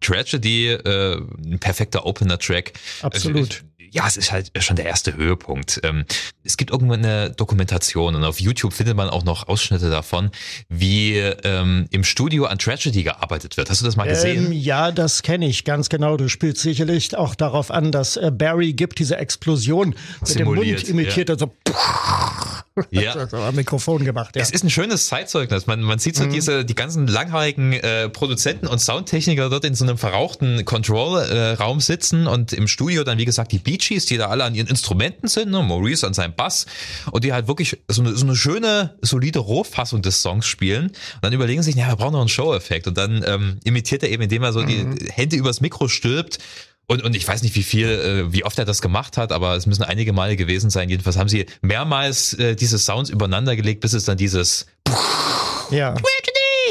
Tragedy, 0.00 0.68
äh, 0.68 1.16
ein 1.44 1.58
perfekter 1.58 2.04
Opener-Track. 2.04 2.72
Absolut 3.02 3.64
ja, 3.96 4.06
es 4.06 4.18
ist 4.18 4.30
halt 4.30 4.52
schon 4.58 4.76
der 4.76 4.84
erste 4.84 5.16
Höhepunkt. 5.16 5.80
Ähm, 5.82 6.04
es 6.44 6.58
gibt 6.58 6.70
irgendwann 6.70 7.02
eine 7.02 7.30
Dokumentation 7.30 8.14
und 8.14 8.24
auf 8.24 8.38
YouTube 8.40 8.74
findet 8.74 8.94
man 8.94 9.08
auch 9.08 9.24
noch 9.24 9.48
Ausschnitte 9.48 9.88
davon, 9.88 10.30
wie 10.68 11.16
ähm, 11.16 11.86
im 11.90 12.04
Studio 12.04 12.44
an 12.44 12.58
Tragedy 12.58 13.04
gearbeitet 13.04 13.56
wird. 13.56 13.70
Hast 13.70 13.80
du 13.80 13.86
das 13.86 13.96
mal 13.96 14.06
gesehen? 14.06 14.48
Ähm, 14.48 14.52
ja, 14.52 14.92
das 14.92 15.22
kenne 15.22 15.48
ich 15.48 15.64
ganz 15.64 15.88
genau. 15.88 16.18
Du 16.18 16.28
spielst 16.28 16.60
sicherlich 16.60 17.16
auch 17.16 17.34
darauf 17.34 17.70
an, 17.70 17.90
dass 17.90 18.18
äh, 18.18 18.30
Barry 18.30 18.74
gibt 18.74 18.98
diese 18.98 19.16
Explosion 19.16 19.94
mit 20.20 20.38
dem 20.38 20.44
Mund 20.44 20.88
imitiert, 20.88 21.30
ja. 21.30 21.34
also 21.34 21.54
ja. 22.90 23.16
am 23.32 23.54
Mikrofon 23.54 24.04
gemacht. 24.04 24.36
Ja. 24.36 24.42
Es 24.42 24.50
ist 24.50 24.62
ein 24.62 24.68
schönes 24.68 25.06
Zeitzeugnis. 25.06 25.66
Man, 25.66 25.80
man 25.80 25.98
sieht 25.98 26.16
so 26.16 26.24
mhm. 26.24 26.32
diese 26.32 26.64
die 26.66 26.74
ganzen 26.74 27.06
langhaarigen 27.06 27.72
äh, 27.72 28.10
Produzenten 28.10 28.66
und 28.66 28.78
Soundtechniker 28.78 29.48
dort 29.48 29.64
in 29.64 29.74
so 29.74 29.84
einem 29.84 29.96
verrauchten 29.96 30.66
Control-Raum 30.66 31.78
äh, 31.78 31.80
sitzen 31.80 32.26
und 32.26 32.52
im 32.52 32.68
Studio 32.68 33.04
dann 33.04 33.16
wie 33.16 33.24
gesagt 33.24 33.52
die 33.52 33.58
Beach 33.58 33.85
Beachies, 33.86 34.06
die 34.06 34.16
da 34.16 34.28
alle 34.28 34.44
an 34.44 34.54
ihren 34.54 34.66
Instrumenten 34.66 35.28
sind, 35.28 35.50
ne? 35.50 35.62
Maurice 35.62 36.06
an 36.06 36.14
seinem 36.14 36.34
Bass 36.34 36.66
und 37.10 37.24
die 37.24 37.32
halt 37.32 37.48
wirklich 37.48 37.78
so 37.88 38.02
eine, 38.02 38.14
so 38.14 38.24
eine 38.24 38.36
schöne, 38.36 38.96
solide 39.02 39.38
Rohfassung 39.38 40.02
des 40.02 40.22
Songs 40.22 40.46
spielen 40.46 40.86
und 40.86 41.22
dann 41.22 41.32
überlegen 41.32 41.62
sich, 41.62 41.74
ja, 41.74 41.88
wir 41.88 41.96
brauchen 41.96 42.12
noch 42.12 42.20
einen 42.20 42.28
Show-Effekt 42.28 42.86
und 42.86 42.96
dann 42.96 43.24
ähm, 43.26 43.58
imitiert 43.64 44.02
er 44.02 44.10
eben, 44.10 44.22
indem 44.22 44.42
er 44.42 44.52
so 44.52 44.62
mhm. 44.62 44.98
die 44.98 45.10
Hände 45.10 45.36
übers 45.36 45.60
Mikro 45.60 45.88
stülpt 45.88 46.38
und, 46.88 47.02
und 47.02 47.16
ich 47.16 47.26
weiß 47.26 47.42
nicht, 47.42 47.54
wie 47.56 47.64
viel, 47.64 47.88
äh, 47.88 48.32
wie 48.32 48.44
oft 48.44 48.58
er 48.58 48.64
das 48.64 48.80
gemacht 48.80 49.16
hat, 49.16 49.32
aber 49.32 49.56
es 49.56 49.66
müssen 49.66 49.82
einige 49.82 50.12
Male 50.12 50.36
gewesen 50.36 50.70
sein. 50.70 50.88
Jedenfalls 50.88 51.16
haben 51.16 51.28
sie 51.28 51.46
mehrmals 51.60 52.32
äh, 52.34 52.54
diese 52.54 52.78
Sounds 52.78 53.10
übereinander 53.10 53.56
gelegt, 53.56 53.80
bis 53.80 53.92
es 53.92 54.04
dann 54.04 54.16
dieses 54.16 54.66
ja 55.70 55.94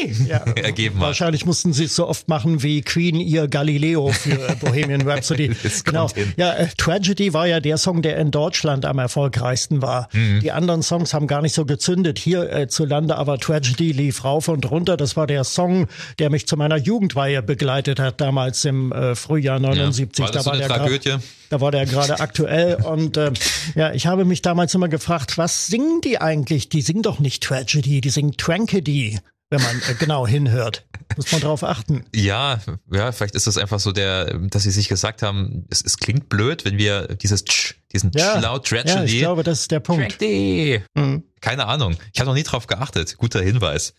ja, 0.28 0.38
ergeben 0.56 1.00
hat. 1.00 1.08
Wahrscheinlich 1.08 1.46
mussten 1.46 1.74
sie 1.74 1.86
es 1.86 1.96
so 1.96 2.08
oft 2.08 2.28
machen 2.28 2.64
wie 2.64 2.82
Queen 2.82 3.20
ihr 3.20 3.48
Galileo 3.48 4.10
für 4.10 4.56
Bohemian 4.62 5.02
Rhapsody. 5.02 5.52
genau. 5.84 6.10
Ja, 6.38 6.54
äh, 6.54 6.68
Tragedy 6.78 7.34
war 7.34 7.48
ja 7.48 7.60
der 7.60 7.78
Song, 7.78 8.02
der 8.02 8.18
in 8.18 8.32
Deutschland 8.32 8.86
am 8.86 9.00
erfolgreichsten 9.00 9.82
war. 9.82 10.10
Mhm. 10.14 10.40
Die 10.42 10.52
anderen 10.52 10.84
Songs 10.84 11.14
haben 11.14 11.28
gar 11.28 11.42
nicht 11.42 11.54
so 11.54 11.66
gezündet 11.66 12.20
hier 12.20 12.52
äh, 12.52 12.68
zu 12.68 12.86
Lande, 12.86 13.18
aber 13.18 13.38
Tragedy 13.38 13.92
lief 13.92 14.24
rauf 14.24 14.48
und 14.48 14.70
runter. 14.70 14.98
Das 14.98 15.16
war 15.16 15.28
der 15.28 15.44
Song, 15.44 15.88
der 16.20 16.30
mich 16.30 16.48
zu 16.48 16.58
meiner 16.58 16.78
Jugendweihe 16.78 17.42
begleitet 17.42 18.00
hat, 18.00 18.22
damals 18.22 18.66
im 18.66 18.92
äh, 18.92 19.16
Frühjahr 19.16 19.60
79. 19.60 20.26
Ja, 20.26 20.34
war 20.34 20.44
da, 20.44 20.46
war 20.46 20.58
der? 20.58 20.68
Grad, 20.68 21.22
da 21.50 21.62
war 21.62 21.72
der 21.72 21.86
gerade 21.86 22.20
aktuell 22.20 22.76
und 22.76 23.18
äh, 23.18 23.32
ja, 23.76 23.94
ich 23.94 24.08
habe 24.08 24.26
mich 24.26 24.42
damals 24.42 24.74
immer 24.74 24.88
gefragt, 24.88 25.38
was 25.38 25.68
singen 25.68 26.02
die 26.02 26.20
eigentlich? 26.20 26.70
Die 26.70 26.82
singen 26.82 27.04
doch 27.04 27.20
nicht 27.20 27.44
Tragedy, 27.44 28.02
die 28.02 28.10
singen 28.10 28.36
Trankedy 28.38 29.20
wenn 29.50 29.62
man 29.62 29.78
äh, 29.90 29.94
genau 29.98 30.26
hinhört. 30.28 30.86
Muss 31.16 31.32
man 31.32 31.42
drauf 31.42 31.64
achten. 31.64 32.04
Ja, 32.14 32.60
ja, 32.92 33.12
vielleicht 33.12 33.36
ist 33.36 33.48
das 33.48 33.58
einfach 33.58 33.80
so 33.80 33.92
der, 33.92 34.38
dass 34.40 34.64
sie 34.64 34.72
sich 34.72 34.90
gesagt 34.90 35.22
haben, 35.22 35.66
es, 35.70 35.84
es 35.84 35.98
klingt 35.98 36.30
blöd, 36.30 36.66
wenn 36.66 36.78
wir 36.78 37.08
dieses 37.16 37.46
Tsch, 37.46 37.76
diesen 37.94 38.12
ja, 38.16 38.40
laut 38.40 38.68
Tragedy. 38.68 38.90
Ja, 38.92 39.04
ich 39.04 39.20
glaube, 39.20 39.44
das 39.44 39.62
ist 39.62 39.72
der 39.72 39.80
Punkt. 39.80 40.20
Mhm. 40.20 41.24
Keine 41.42 41.68
Ahnung. 41.68 41.96
Ich 42.12 42.20
habe 42.20 42.30
noch 42.30 42.36
nie 42.36 42.44
drauf 42.44 42.66
geachtet. 42.66 43.18
Guter 43.18 43.42
Hinweis. 43.42 43.94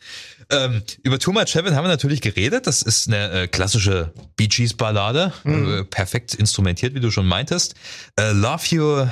Ähm, 0.51 0.83
über 1.03 1.19
Too 1.19 1.33
Much 1.33 1.55
Heaven 1.55 1.75
haben 1.77 1.85
wir 1.85 1.89
natürlich 1.89 2.21
geredet. 2.21 2.67
Das 2.67 2.83
ist 2.83 3.07
eine 3.07 3.31
äh, 3.31 3.47
klassische 3.47 4.13
Bee 4.37 4.49
Gees 4.49 4.75
Ballade. 4.75 5.33
Mhm. 5.45 5.79
Äh, 5.79 5.85
perfekt 5.85 6.35
instrumentiert, 6.35 6.95
wie 6.95 7.01
du 7.01 7.11
schon 7.11 7.27
meintest. 7.27 7.75
Äh, 8.19 8.33
Love 8.33 8.65
You 8.69 9.07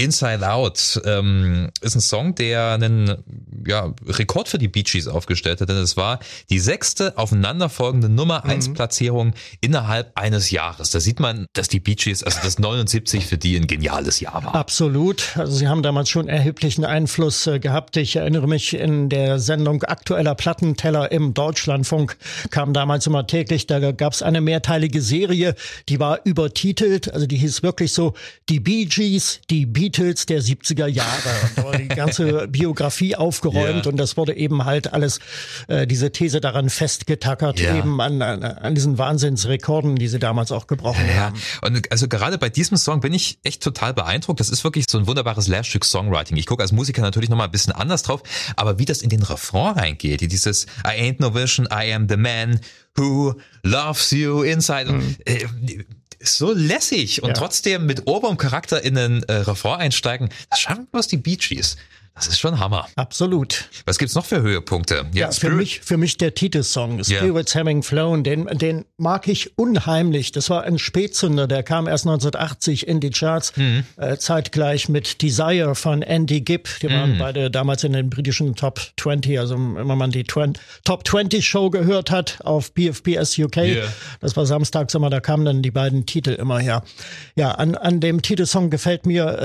Inside 0.00 0.48
Out 0.48 1.00
ähm, 1.04 1.70
ist 1.80 1.96
ein 1.96 2.00
Song, 2.00 2.36
der 2.36 2.70
einen 2.70 3.16
ja, 3.66 3.92
Rekord 4.06 4.48
für 4.48 4.58
die 4.58 4.68
Bee 4.68 4.84
Gees 4.84 5.08
aufgestellt 5.08 5.60
hat, 5.60 5.68
denn 5.68 5.76
es 5.76 5.96
war 5.96 6.20
die 6.50 6.60
sechste 6.60 7.18
aufeinanderfolgende 7.18 8.08
Nummer 8.08 8.44
1 8.44 8.68
mhm. 8.68 8.74
Platzierung 8.74 9.34
innerhalb 9.60 10.12
eines 10.16 10.52
Jahres. 10.52 10.90
Da 10.90 11.00
sieht 11.00 11.18
man, 11.18 11.46
dass 11.52 11.66
die 11.66 11.80
Bee 11.80 11.96
Gees, 11.96 12.22
also 12.22 12.38
das 12.44 12.60
79 12.60 13.26
für 13.26 13.38
die 13.38 13.56
ein 13.56 13.66
geniales 13.66 14.20
Jahr 14.20 14.44
war. 14.44 14.54
Absolut. 14.54 15.36
Also 15.36 15.56
sie 15.56 15.66
haben 15.66 15.82
damals 15.82 16.08
schon 16.10 16.28
erheblichen 16.28 16.84
Einfluss 16.84 17.48
äh, 17.48 17.58
gehabt. 17.58 17.96
Ich 17.96 18.14
erinnere 18.14 18.46
mich 18.46 18.74
in 18.74 19.08
der 19.08 19.40
Sendung 19.40 19.82
Aktueller 19.82 20.36
Plattenteller 20.36 21.10
im 21.10 21.34
Deutschlandfunk 21.34 22.16
kam 22.52 22.72
damals 22.72 23.08
immer 23.08 23.26
täglich, 23.26 23.66
da 23.66 23.90
gab 23.90 24.12
es 24.12 24.22
eine 24.22 24.40
mehrteilige 24.40 25.00
Serie, 25.00 25.56
die 25.88 25.98
war 25.98 26.20
übertitelt, 26.24 27.12
also 27.12 27.26
die 27.26 27.36
hieß 27.36 27.64
wirklich 27.64 27.92
so, 27.92 28.14
die 28.48 28.60
Bee 28.60 28.84
Gees, 28.84 29.40
die 29.50 29.66
Bee 29.66 29.87
Beatles 29.90 30.26
der 30.26 30.42
70er 30.42 30.86
Jahre. 30.86 31.08
Und 31.56 31.58
da 31.58 31.64
war 31.64 31.76
die 31.78 31.88
ganze 31.88 32.48
Biografie 32.48 33.16
aufgeräumt 33.16 33.86
Ja. 33.86 33.90
und 33.90 33.96
das 33.96 34.16
wurde 34.16 34.36
eben 34.36 34.64
halt 34.64 34.92
alles, 34.92 35.18
äh, 35.68 35.86
diese 35.86 36.12
These 36.12 36.40
daran 36.40 36.68
festgetackert, 36.70 37.58
Ja. 37.60 37.76
eben 37.76 38.00
an, 38.00 38.20
an, 38.22 38.42
an 38.42 38.74
diesen 38.74 38.98
Wahnsinnsrekorden, 38.98 39.96
die 39.96 40.08
sie 40.08 40.18
damals 40.18 40.52
auch 40.52 40.66
gebrochen 40.66 41.04
Ja, 41.08 41.14
haben. 41.26 41.40
und 41.62 41.90
also 41.90 42.08
gerade 42.08 42.38
bei 42.38 42.48
diesem 42.50 42.76
Song 42.76 43.00
bin 43.00 43.12
ich 43.14 43.38
echt 43.44 43.62
total 43.62 43.94
beeindruckt. 43.94 44.40
Das 44.40 44.50
ist 44.50 44.62
wirklich 44.64 44.84
so 44.90 44.98
ein 44.98 45.06
wunderbares 45.06 45.48
Lehrstück 45.48 45.84
Songwriting. 45.84 46.36
Ich 46.36 46.46
gucke 46.46 46.62
als 46.62 46.72
Musiker 46.72 47.02
natürlich 47.02 47.30
nochmal 47.30 47.48
ein 47.48 47.52
bisschen 47.52 47.72
anders 47.72 48.02
drauf, 48.02 48.22
aber 48.56 48.78
wie 48.78 48.84
das 48.84 49.00
in 49.02 49.08
den 49.08 49.22
Refrain 49.22 49.74
reingeht, 49.74 50.20
dieses 50.30 50.64
I 50.84 51.00
ain't 51.00 51.16
no 51.20 51.34
vision, 51.34 51.66
I 51.72 51.92
am 51.94 52.08
the 52.08 52.16
man 52.16 52.60
who 52.96 53.34
loves 53.62 54.10
you 54.10 54.42
inside. 54.42 54.92
Äh, 55.24 55.44
ist 56.18 56.36
so 56.36 56.52
lässig 56.52 57.22
und 57.22 57.28
Ja. 57.30 57.34
trotzdem 57.34 57.86
mit 57.86 58.06
Ohrwurm-Charakter 58.06 58.82
in 58.82 58.94
den 58.94 59.22
äh, 59.24 59.32
Refrain 59.32 59.80
einsteigen, 59.80 60.28
das 60.50 60.60
schaffen 60.60 60.86
bloß 60.86 61.06
die 61.08 61.16
Bee 61.16 61.36
Gees. 61.36 61.76
Das 62.18 62.26
ist 62.26 62.40
schon 62.40 62.58
Hammer. 62.58 62.86
Absolut. 62.96 63.68
Was 63.86 63.96
gibt's 63.98 64.14
noch 64.16 64.24
für 64.24 64.42
Höhepunkte? 64.42 65.06
Ja, 65.14 65.28
für 65.28 65.34
Spirit- 65.34 65.56
mich, 65.56 65.80
für 65.80 65.96
mich 65.96 66.16
der 66.16 66.34
Titelsong, 66.34 66.98
Ja. 66.98 67.18
Spirits 67.18 67.54
Having 67.54 67.82
Flown, 67.84 68.24
den, 68.24 68.46
den 68.58 68.84
mag 68.96 69.28
ich 69.28 69.56
unheimlich. 69.56 70.32
Das 70.32 70.50
war 70.50 70.64
ein 70.64 70.78
Spätzünder, 70.78 71.46
der 71.46 71.62
kam 71.62 71.86
erst 71.86 72.06
1980 72.06 72.86
in 72.88 72.98
die 73.00 73.10
Charts, 73.10 73.56
Mhm. 73.56 73.84
äh, 73.96 74.16
zeitgleich 74.16 74.88
mit 74.88 75.22
Desire 75.22 75.74
von 75.74 76.02
Andy 76.02 76.40
Gibb. 76.40 76.68
Die 76.82 76.88
waren 76.90 77.14
Mhm. 77.14 77.18
beide 77.18 77.50
damals 77.50 77.84
in 77.84 77.92
den 77.92 78.10
britischen 78.10 78.54
Top 78.56 78.80
20, 78.98 79.38
also 79.38 79.54
wenn 79.56 79.86
man 79.98 80.10
die 80.10 80.24
Twen 80.24 80.54
Top 80.84 81.06
20 81.06 81.46
Show 81.46 81.70
gehört 81.70 82.10
hat 82.10 82.38
auf 82.44 82.72
BFBS 82.72 83.38
UK. 83.38 83.56
Ja. 83.76 83.84
Das 84.20 84.36
war 84.36 84.44
samstags 84.46 84.94
immer, 84.94 85.08
da 85.10 85.20
kamen 85.20 85.44
dann 85.44 85.62
die 85.62 85.70
beiden 85.70 86.04
Titel 86.06 86.30
immer 86.30 86.58
her. 86.58 86.82
Ja, 87.36 87.52
an, 87.52 87.74
an 87.76 88.00
dem 88.00 88.22
Titelsong 88.22 88.70
gefällt 88.70 89.06
mir 89.06 89.38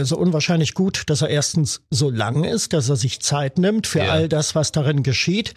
äh, 0.00 0.04
so 0.04 0.16
unwahrscheinlich 0.16 0.74
gut, 0.74 1.02
dass 1.06 1.22
er 1.22 1.28
erstens 1.28 1.80
so 1.90 2.10
lang 2.20 2.44
ist, 2.44 2.72
dass 2.74 2.88
er 2.90 2.96
sich 2.96 3.20
Zeit 3.20 3.58
nimmt 3.58 3.86
für 3.86 4.00
Ja. 4.00 4.10
all 4.12 4.28
das, 4.28 4.54
was 4.54 4.72
darin 4.72 5.02
geschieht. 5.02 5.54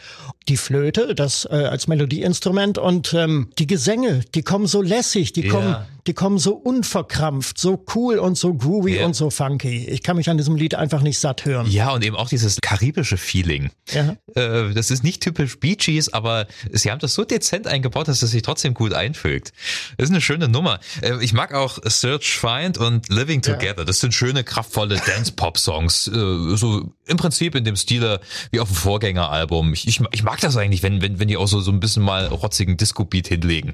Die 0.47 0.56
Flöte, 0.58 1.13
das 1.13 1.45
äh, 1.52 1.56
als 1.73 1.88
Melodieinstrument 1.88 2.78
und 2.78 3.13
ähm, 3.13 3.49
die 3.60 3.67
Gesänge, 3.67 4.21
die 4.34 4.43
kommen 4.43 4.65
so 4.67 4.82
lässig, 4.82 5.34
die 5.34 5.45
Ja. 5.45 5.52
kommen, 5.52 5.76
die 6.08 6.13
kommen 6.13 6.38
so 6.38 6.54
unverkrampft, 6.54 7.58
so 7.58 7.84
cool 7.96 8.18
und 8.20 8.38
so 8.38 8.54
groovy 8.54 8.98
Ja. 8.98 9.06
und 9.06 9.16
so 9.16 9.30
funky. 9.30 9.86
Ich 9.88 10.04
kann 10.04 10.18
mich 10.18 10.30
an 10.30 10.38
diesem 10.38 10.56
Lied 10.56 10.76
einfach 10.76 11.02
nicht 11.02 11.20
satt 11.20 11.46
hören. 11.46 11.70
Ja, 11.70 11.92
und 11.92 12.04
eben 12.04 12.16
auch 12.16 12.28
dieses 12.30 12.60
karibische 12.62 13.18
Feeling. 13.18 13.70
Ja. 13.92 14.16
Äh, 14.36 14.74
das 14.74 14.92
ist 14.92 15.04
nicht 15.04 15.22
typisch 15.24 15.60
Bee 15.60 15.76
Gees, 15.76 16.12
aber 16.13 16.48
sie 16.72 16.92
haben 16.92 17.00
das 17.00 17.13
so 17.13 17.24
dezent 17.24 17.68
eingebaut, 17.68 18.08
dass 18.08 18.22
es 18.22 18.32
sich 18.32 18.42
trotzdem 18.42 18.74
gut 18.74 18.94
einfügt. 18.94 19.54
Das 19.98 20.06
ist 20.06 20.12
eine 20.12 20.22
schöne 20.22 20.48
Nummer. 20.50 20.80
Äh, 21.02 21.24
ich 21.24 21.34
mag 21.34 21.54
auch 21.54 21.80
Search, 21.86 22.38
Find 22.38 22.78
und 22.78 23.10
Living 23.10 23.42
Together. 23.42 23.86
Das 23.86 24.00
sind 24.00 24.13
schöne, 24.13 24.44
kraftvolle 24.44 24.96
Dance-Pop-Songs. 25.06 26.08
Äh, 26.10 26.56
so 26.58 26.92
im 27.06 27.18
Prinzip 27.18 27.56
in 27.56 27.63
dem 27.63 27.76
Stile 27.76 28.20
wie 28.52 28.60
auf 28.60 28.68
dem 28.70 28.76
Vorgängeralbum. 28.76 29.74
Ich, 29.74 29.88
ich, 29.88 30.02
ich 30.12 30.24
mag 30.24 30.39
das 30.42 30.58
eigentlich, 30.58 30.84
wenn, 30.84 31.02
wenn, 31.02 31.20
wenn 31.20 31.28
die 31.28 31.38
auch 31.38 31.48
so, 31.48 31.60
so 31.62 31.72
ein 31.72 31.80
bisschen 31.80 32.04
mal 32.04 32.28
rotzigen 32.28 32.78
Disco-Beat 32.78 33.28
hinlegen. 33.28 33.74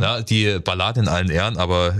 Ja, 0.00 0.22
die 0.22 0.58
Ballade 0.58 1.00
in 1.00 1.08
allen 1.08 1.30
Ehren, 1.30 1.56
aber 1.56 1.69
aber 1.70 1.94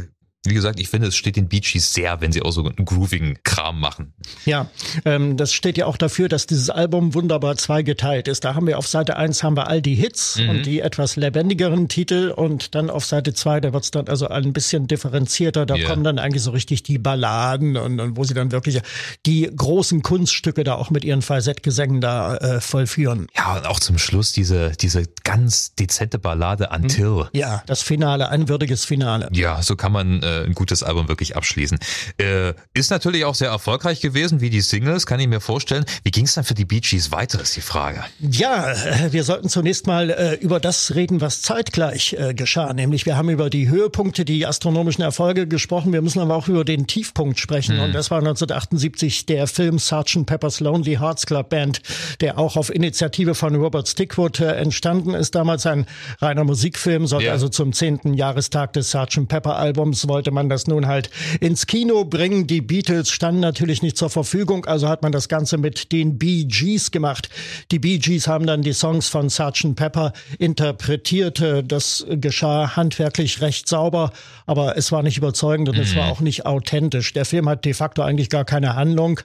wie 0.47 0.55
gesagt, 0.55 0.81
ich 0.81 0.89
finde, 0.89 1.09
es 1.09 1.17
steht 1.17 1.37
den 1.37 1.49
Bee 1.49 1.61
Gees 1.61 1.93
sehr, 1.93 2.21
wenn 2.23 2.33
sie 2.33 2.41
auch 2.41 2.51
so 2.53 2.65
einen 2.65 2.85
groovigen 2.87 3.39
Kram 3.43 3.79
machen. 3.79 4.15
Ja, 4.47 4.71
ähm, 5.05 5.37
das 5.37 5.53
steht 5.53 5.77
ja 5.77 5.85
auch 5.85 5.99
dafür, 5.99 6.31
dass 6.31 6.47
dieses 6.47 6.71
Album 6.71 7.13
wunderbar 7.13 7.57
zweigeteilt 7.57 8.27
ist. 8.27 8.45
Da 8.45 8.55
haben 8.55 8.67
wir 8.67 8.79
auf 8.79 8.89
Seite 8.89 9.17
1 9.19 9.43
haben 9.43 9.55
wir 9.57 9.67
all 9.67 9.83
die 9.83 9.95
Hits 9.95 10.39
Mhm. 10.39 10.49
und 10.49 10.63
die 10.67 10.81
etwas 10.81 11.17
lebendigeren 11.17 11.89
Titel 11.89 12.33
und 12.35 12.75
dann 12.75 12.89
auf 12.89 13.05
Seite 13.05 13.35
2, 13.35 13.61
da 13.61 13.73
wird's 13.75 13.91
dann 13.91 14.09
also 14.09 14.29
ein 14.29 14.55
bisschen 14.55 14.87
differenzierter. 14.87 15.67
Da 15.67 15.75
Ja. 15.75 15.87
kommen 15.89 16.05
dann 16.05 16.19
eigentlich 16.19 16.43
so 16.43 16.53
richtig 16.53 16.83
die 16.85 16.97
Balladen 16.99 17.77
und, 17.77 18.01
und 18.01 18.17
wo 18.17 18.25
sie 18.25 18.33
dann 18.33 18.51
wirklich 18.51 18.81
die 19.27 19.51
großen 19.55 20.01
Kunststücke 20.03 20.65
da 20.65 20.75
auch 20.77 20.89
mit 20.89 21.05
ihren 21.05 21.21
Falsettgesängen 21.21 22.01
da 22.01 22.37
äh, 22.39 22.61
vollführen. 22.63 23.27
Ja, 23.37 23.59
und 23.59 23.67
auch 23.67 23.79
zum 23.81 23.99
Schluss 23.99 24.33
diese, 24.33 24.71
diese 24.81 25.03
ganz 25.23 25.75
dezente 25.75 26.19
Ballade 26.19 26.71
Until. 26.75 27.29
Ja, 27.35 27.63
das 27.67 27.83
Finale, 27.83 28.31
ein 28.31 28.49
würdiges 28.49 28.87
Finale. 28.87 29.29
Ja, 29.33 29.63
so 29.63 29.77
kann 29.77 29.93
man 29.93 30.23
äh, 30.23 30.30
ein 30.47 30.55
gutes 30.55 30.83
Album 30.83 31.09
wirklich 31.09 31.37
abschließen. 31.37 31.79
Äh, 32.19 32.55
ist 32.75 32.91
natürlich 32.91 33.25
auch 33.25 33.35
sehr 33.35 33.49
erfolgreich 33.51 34.01
gewesen, 34.01 34.41
wie 34.41 34.51
die 34.51 34.61
Singles, 34.61 35.07
kann 35.07 35.21
ich 35.21 35.29
mir 35.29 35.41
vorstellen. 35.41 35.85
Wie 36.03 36.11
ging 36.11 36.25
es 36.25 36.35
dann 36.35 36.45
für 36.45 36.55
die 36.55 36.65
Bee 36.65 36.81
Gees 36.81 37.13
weiter, 37.13 37.41
ist 37.41 37.57
die 37.57 37.61
Frage. 37.61 38.05
Ja, 38.21 38.73
äh, 38.73 39.13
wir 39.13 39.25
sollten 39.25 39.49
zunächst 39.49 39.87
mal 39.87 40.11
äh, 40.11 40.35
über 40.35 40.61
das 40.61 40.95
reden, 40.95 41.21
was 41.21 41.43
zeitgleich 41.43 42.15
äh, 42.19 42.35
geschah. 42.35 42.73
Nämlich 42.73 43.07
wir 43.07 43.17
haben 43.17 43.31
über 43.31 43.51
die 43.51 43.69
Höhepunkte, 43.69 44.25
die 44.25 44.47
astronomischen 44.47 45.03
Erfolge 45.03 45.47
gesprochen. 45.47 45.93
Wir 45.93 46.03
müssen 46.03 46.21
aber 46.21 46.35
auch 46.37 46.49
über 46.49 46.65
den 46.65 46.87
Tiefpunkt 46.87 47.39
sprechen. 47.39 47.79
Und 47.81 47.93
das 47.95 48.11
war 48.11 48.19
1978 48.19 49.27
der 49.27 49.47
Film 49.47 49.79
Sgt. 49.79 50.27
Pepper's 50.27 50.61
Lonely 50.61 50.97
Hearts 50.97 51.27
Club 51.27 51.49
Band, 51.51 51.81
der 52.21 52.39
auch 52.39 52.57
auf 52.57 52.75
Initiative 52.75 53.35
von 53.35 53.55
Robert 53.55 53.89
Stickwood 53.89 54.41
äh, 54.41 54.53
entstanden 54.57 55.15
ist. 55.15 55.35
Damals 55.35 55.67
ein 55.67 55.87
reiner 56.21 56.45
Musikfilm, 56.45 57.07
sollte 57.07 57.27
Ja. 57.27 57.33
also 57.33 57.49
zum 57.49 57.73
zehnten 57.73 58.15
Jahrestag 58.15 58.73
des 58.75 58.91
Sgt. 58.91 59.29
Pepper 59.29 59.57
Albums 59.57 60.09
wollte 60.09 60.20
man 60.31 60.49
das 60.49 60.67
nun 60.67 60.87
halt 60.87 61.11
ins 61.41 61.67
Kino 61.67 62.05
bringen. 62.05 62.47
Die 62.47 62.61
Beatles 62.61 63.11
standen 63.11 63.41
natürlich 63.41 63.83
nicht 63.83 63.97
zur 63.97 64.11
Verfügung, 64.11 64.67
also 64.67 64.89
hat 64.89 65.03
man 65.03 65.13
das 65.13 65.29
Ganze 65.29 65.59
mit 65.59 65.93
den 65.93 66.19
Bee 66.19 66.45
Gees 66.45 66.91
gemacht. 66.91 67.29
Die 67.71 67.79
Bee 67.79 67.99
Gees 67.99 68.27
haben 68.27 68.47
dann 68.47 68.63
die 68.63 68.73
Songs 68.73 69.09
von 69.09 69.31
Sgt. 69.31 69.75
Pepper 69.75 70.13
interpretiert. 70.39 71.43
Das 71.67 72.05
geschah 72.09 72.77
handwerklich 72.77 73.41
recht 73.41 73.69
sauber, 73.69 74.13
aber 74.47 74.77
es 74.77 74.93
war 74.93 75.03
nicht 75.03 75.17
überzeugend 75.17 75.69
und 75.69 75.79
es 75.79 75.97
war 75.97 76.11
auch 76.11 76.21
nicht 76.21 76.47
authentisch. 76.47 77.13
Der 77.13 77.25
Film 77.25 77.49
hat 77.49 77.65
de 77.65 77.75
facto 77.75 78.03
eigentlich 78.03 78.29
gar 78.29 78.45
keine 78.45 78.75
Handlung 78.75 79.21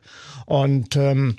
und 0.46 0.96
ähm, 0.96 1.38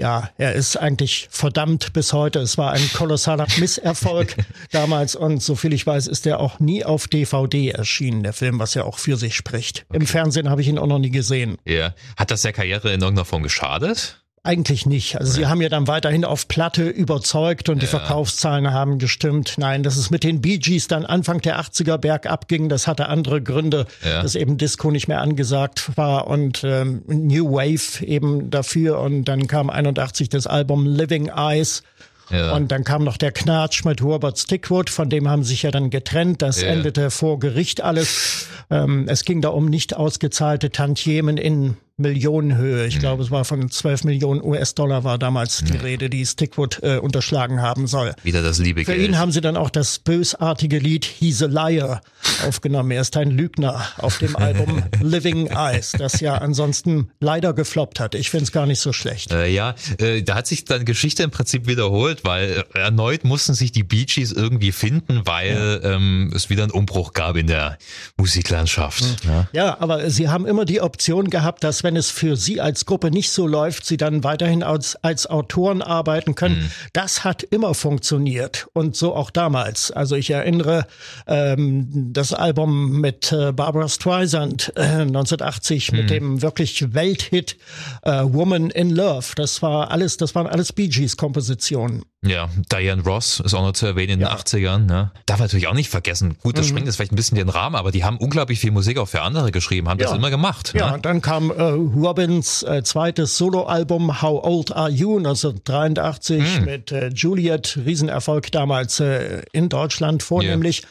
ja, 0.00 0.30
er 0.38 0.54
ist 0.54 0.76
eigentlich 0.76 1.28
verdammt 1.30 1.92
bis 1.92 2.12
heute. 2.12 2.40
Es 2.40 2.58
war 2.58 2.72
ein 2.72 2.90
kolossaler 2.94 3.46
Misserfolg 3.58 4.34
damals 4.72 5.14
und 5.14 5.42
soviel 5.42 5.72
ich 5.72 5.86
weiß, 5.86 6.06
ist 6.06 6.26
er 6.26 6.40
auch 6.40 6.58
nie 6.58 6.84
auf 6.84 7.06
DVD 7.06 7.70
erschienen, 7.70 8.22
der 8.22 8.32
Film, 8.32 8.58
was 8.58 8.74
ja 8.74 8.84
auch 8.84 8.98
für 8.98 9.16
sich 9.16 9.36
spricht. 9.36 9.84
Im 9.92 10.06
Fernsehen 10.06 10.48
habe 10.48 10.62
ich 10.62 10.68
ihn 10.68 10.78
auch 10.78 10.86
noch 10.86 10.98
nie 10.98 11.10
gesehen. 11.10 11.58
Ja. 11.64 11.94
Hat 12.16 12.30
das 12.30 12.42
der 12.42 12.52
Karriere 12.52 12.88
in 12.92 13.00
irgendeiner 13.00 13.24
Form 13.24 13.42
geschadet? 13.42 14.19
Eigentlich 14.42 14.86
nicht. 14.86 15.18
Also 15.20 15.32
sie 15.32 15.46
haben 15.46 15.60
ja 15.60 15.68
dann 15.68 15.86
weiterhin 15.86 16.24
auf 16.24 16.48
Platte 16.48 16.88
überzeugt 16.88 17.68
und 17.68 17.82
die 17.82 17.86
Verkaufszahlen 17.86 18.72
haben 18.72 18.98
gestimmt. 18.98 19.56
Nein, 19.58 19.82
dass 19.82 19.98
es 19.98 20.08
mit 20.08 20.24
den 20.24 20.40
Bee 20.40 20.56
Gees 20.56 20.88
dann 20.88 21.04
Anfang 21.04 21.42
der 21.42 21.60
80er 21.60 21.98
bergab 21.98 22.48
ging, 22.48 22.70
das 22.70 22.86
hatte 22.86 23.08
andere 23.10 23.42
Gründe, 23.42 23.84
Ja. 24.02 24.22
dass 24.22 24.34
eben 24.36 24.56
Disco 24.56 24.90
nicht 24.90 25.08
mehr 25.08 25.20
angesagt 25.20 25.94
war 25.96 26.26
und 26.26 26.62
ähm, 26.64 27.02
New 27.06 27.52
Wave 27.52 28.02
eben 28.02 28.48
dafür. 28.48 29.00
Und 29.00 29.26
dann 29.26 29.46
kam 29.46 29.68
81 29.68 30.30
das 30.30 30.46
Album 30.46 30.86
Living 30.86 31.26
Eyes. 31.28 31.82
Ja. 32.30 32.54
Und 32.54 32.70
dann 32.72 32.84
kam 32.84 33.04
noch 33.04 33.16
der 33.16 33.32
Knatsch 33.32 33.84
mit 33.84 34.02
Robert 34.02 34.38
Stickwood, 34.38 34.90
von 34.90 35.08
dem 35.10 35.28
haben 35.28 35.42
sie 35.42 35.50
sich 35.50 35.62
ja 35.62 35.70
dann 35.70 35.90
getrennt. 35.90 36.42
Das 36.42 36.62
Ja. 36.62 36.68
endete 36.68 37.10
vor 37.10 37.38
Gericht 37.38 37.80
alles. 37.82 38.46
Ähm, 38.70 39.06
es 39.08 39.24
ging 39.24 39.40
da 39.40 39.48
um 39.50 39.66
nicht 39.66 39.96
ausgezahlte 39.96 40.70
Tantiemen 40.70 41.36
in 41.36 41.76
Millionenhöhe. 41.96 42.86
Ich 42.86 42.98
glaube, 42.98 43.22
es 43.22 43.30
war 43.30 43.44
von 43.44 43.70
12 43.70 44.04
Millionen 44.04 44.42
US-Dollar 44.42 45.04
war 45.04 45.18
damals 45.18 45.62
die 45.64 45.76
Rede, 45.76 46.08
die 46.08 46.24
Stickwood 46.24 46.80
äh, 46.82 46.96
unterschlagen 46.96 47.60
haben 47.60 47.86
soll. 47.86 48.14
Wieder 48.22 48.42
das 48.42 48.58
liebe 48.58 48.84
Für 48.84 48.94
Geld. 48.94 49.06
ihn 49.08 49.18
haben 49.18 49.32
sie 49.32 49.42
dann 49.42 49.56
auch 49.56 49.68
das 49.70 49.98
bösartige 49.98 50.78
Lied 50.78 51.04
He's 51.04 51.42
a 51.42 51.46
Liar 51.46 52.00
aufgenommen. 52.46 52.90
Er 52.90 53.02
ist 53.02 53.16
ein 53.18 53.30
Lügner 53.30 53.82
auf 53.98 54.18
dem 54.18 54.34
Album 54.40 54.82
Living 55.02 55.48
Eyes, 55.48 55.92
das 55.92 56.20
ja 56.20 56.36
ansonsten 56.36 57.10
leider 57.20 57.52
gefloppt 57.52 58.00
hat. 58.00 58.14
Ich 58.14 58.30
finde 58.30 58.44
es 58.44 58.52
gar 58.52 58.64
nicht 58.66 58.80
so 58.80 58.92
schlecht. 58.94 59.30
Äh, 59.32 59.48
ja, 59.48 59.74
äh, 59.98 60.22
da 60.22 60.36
hat 60.36 60.46
sich 60.46 60.64
dann 60.64 60.84
Geschichte 60.86 61.22
im 61.22 61.30
Prinzip 61.30 61.66
wiederholt, 61.66 62.19
weil 62.24 62.64
erneut 62.74 63.24
mussten 63.24 63.54
sich 63.54 63.72
die 63.72 63.82
Bee 63.82 64.04
Gees 64.04 64.32
irgendwie 64.32 64.72
finden, 64.72 65.22
weil 65.24 65.80
ähm, 65.84 66.32
es 66.34 66.50
wieder 66.50 66.62
einen 66.62 66.72
Umbruch 66.72 67.12
gab 67.12 67.36
in 67.36 67.46
der 67.46 67.78
Musiklandschaft. 68.16 69.04
Ja. 69.24 69.48
Ja, 69.52 69.80
aber 69.80 70.10
sie 70.10 70.28
haben 70.28 70.46
immer 70.46 70.64
die 70.64 70.80
Option 70.80 71.30
gehabt, 71.30 71.64
dass 71.64 71.82
wenn 71.84 71.96
es 71.96 72.10
für 72.10 72.36
sie 72.36 72.60
als 72.60 72.86
Gruppe 72.86 73.10
nicht 73.10 73.30
so 73.30 73.46
läuft, 73.46 73.84
sie 73.84 73.96
dann 73.96 74.24
weiterhin 74.24 74.62
als, 74.62 74.96
als 74.96 75.26
Autoren 75.26 75.82
arbeiten 75.82 76.34
können. 76.34 76.70
Das 76.92 77.24
hat 77.24 77.42
immer 77.42 77.74
funktioniert 77.74 78.68
und 78.72 78.96
so 78.96 79.14
auch 79.14 79.30
damals. 79.30 79.90
Also 79.90 80.16
ich 80.16 80.30
erinnere 80.30 80.86
ähm, 81.26 82.12
das 82.12 82.32
Album 82.32 83.00
mit 83.00 83.32
äh, 83.32 83.52
Barbara 83.52 83.88
Streisand 83.88 84.72
äh, 84.76 84.80
1980 84.80 85.92
mit 85.92 86.10
dem 86.10 86.42
wirklich 86.42 86.94
Welthit 86.94 87.56
äh, 88.02 88.22
Woman 88.24 88.70
in 88.70 88.90
Love. 88.90 89.26
Das 89.36 89.62
war 89.62 89.90
alles, 89.90 90.16
das 90.16 90.34
waren 90.34 90.46
alles 90.46 90.72
Bee 90.72 90.88
Gees 90.88 91.16
Kompositionen. 91.16 92.04
Ja, 92.22 92.50
Diane 92.70 93.02
Ross 93.02 93.40
ist 93.40 93.54
auch 93.54 93.62
noch 93.62 93.72
zu 93.72 93.86
erwähnen 93.86 94.12
in 94.12 94.18
den 94.18 94.28
80ern. 94.28 94.80
Ne? 94.86 95.10
Darf 95.24 95.38
man 95.38 95.46
natürlich 95.46 95.68
auch 95.68 95.74
nicht 95.74 95.88
vergessen. 95.88 96.36
Gut, 96.42 96.54
Mhm. 96.54 96.58
das 96.58 96.66
sprengt 96.68 96.84
jetzt 96.86 96.96
vielleicht 96.96 97.12
ein 97.12 97.16
bisschen 97.16 97.38
den 97.38 97.48
Rahmen, 97.48 97.76
aber 97.76 97.92
die 97.92 98.04
haben 98.04 98.18
unglaublich 98.18 98.60
viel 98.60 98.72
Musik 98.72 98.98
auch 98.98 99.08
für 99.08 99.22
andere 99.22 99.50
geschrieben, 99.52 99.88
haben 99.88 99.96
das 99.96 100.10
Ja. 100.10 100.16
immer 100.16 100.28
gemacht. 100.28 100.74
Ja, 100.74 100.88
Ne? 100.88 100.94
und 100.96 101.06
dann 101.06 101.22
kam 101.22 101.50
äh, 101.50 101.62
Robins 101.62 102.62
äh, 102.62 102.82
zweites 102.82 103.38
Soloalbum 103.38 104.20
How 104.20 104.44
Old 104.44 104.70
Are 104.76 104.90
You 104.90 105.16
1983 105.16 106.60
mit 106.60 106.92
äh, 106.92 107.08
Juliet, 107.08 107.78
Riesenerfolg 107.84 108.52
damals 108.52 109.00
äh, 109.00 109.42
in 109.52 109.68
Deutschland 109.70 110.22
vornehmlich. 110.22 110.82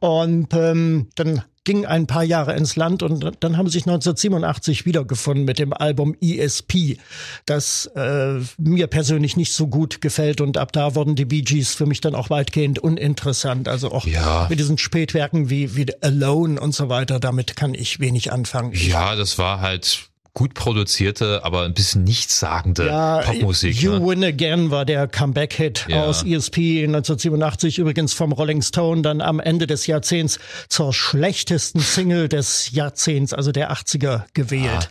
Und 0.00 0.48
ähm, 0.52 1.08
dann 1.14 1.42
ging 1.64 1.86
ein 1.86 2.06
paar 2.06 2.24
Jahre 2.24 2.54
ins 2.56 2.76
Land 2.76 3.02
und 3.02 3.24
dann 3.40 3.56
haben 3.56 3.66
sie 3.68 3.74
sich 3.78 3.86
1987 3.86 4.84
wiedergefunden 4.84 5.44
mit 5.44 5.58
dem 5.58 5.72
Album 5.72 6.16
ESP, 6.20 6.98
das 7.46 7.86
äh, 7.94 8.40
mir 8.58 8.86
persönlich 8.88 9.36
nicht 9.36 9.52
so 9.52 9.68
gut 9.68 10.00
gefällt 10.00 10.40
und 10.40 10.58
ab 10.58 10.72
da 10.72 10.94
wurden 10.94 11.14
die 11.14 11.24
Bee 11.24 11.42
Gees 11.42 11.74
für 11.74 11.86
mich 11.86 12.00
dann 12.00 12.14
auch 12.14 12.30
weitgehend 12.30 12.78
uninteressant. 12.80 13.68
Also 13.68 13.92
auch 13.92 14.06
Ja. 14.06 14.46
mit 14.50 14.58
diesen 14.58 14.78
Spätwerken 14.78 15.50
wie, 15.50 15.76
wie 15.76 15.86
Alone 16.02 16.60
und 16.60 16.74
so 16.74 16.88
weiter, 16.88 17.20
damit 17.20 17.56
kann 17.56 17.74
ich 17.74 18.00
wenig 18.00 18.32
anfangen. 18.32 18.72
Ja, 18.74 19.14
das 19.14 19.38
war 19.38 19.60
halt 19.60 20.08
gut 20.34 20.54
produzierte, 20.54 21.44
aber 21.44 21.62
ein 21.64 21.74
bisschen 21.74 22.04
nichtssagende 22.04 22.86
Ja, 22.86 23.20
Popmusik. 23.20 23.80
You 23.82 23.98
ne? 23.98 24.06
Win 24.06 24.24
Again 24.24 24.70
war 24.70 24.84
der 24.84 25.06
Comeback-Hit 25.06 25.86
Ja. 25.88 26.04
aus 26.04 26.22
ESP 26.24 26.84
1987, 26.86 27.78
übrigens 27.78 28.14
vom 28.14 28.32
Rolling 28.32 28.62
Stone, 28.62 29.02
dann 29.02 29.20
am 29.20 29.40
Ende 29.40 29.66
des 29.66 29.86
Jahrzehnts 29.86 30.38
zur 30.68 30.94
schlechtesten 30.94 31.80
Single 31.80 32.28
des 32.28 32.72
Jahrzehnts, 32.72 33.34
also 33.34 33.52
der 33.52 33.72
80er, 33.72 34.24
gewählt. 34.32 34.88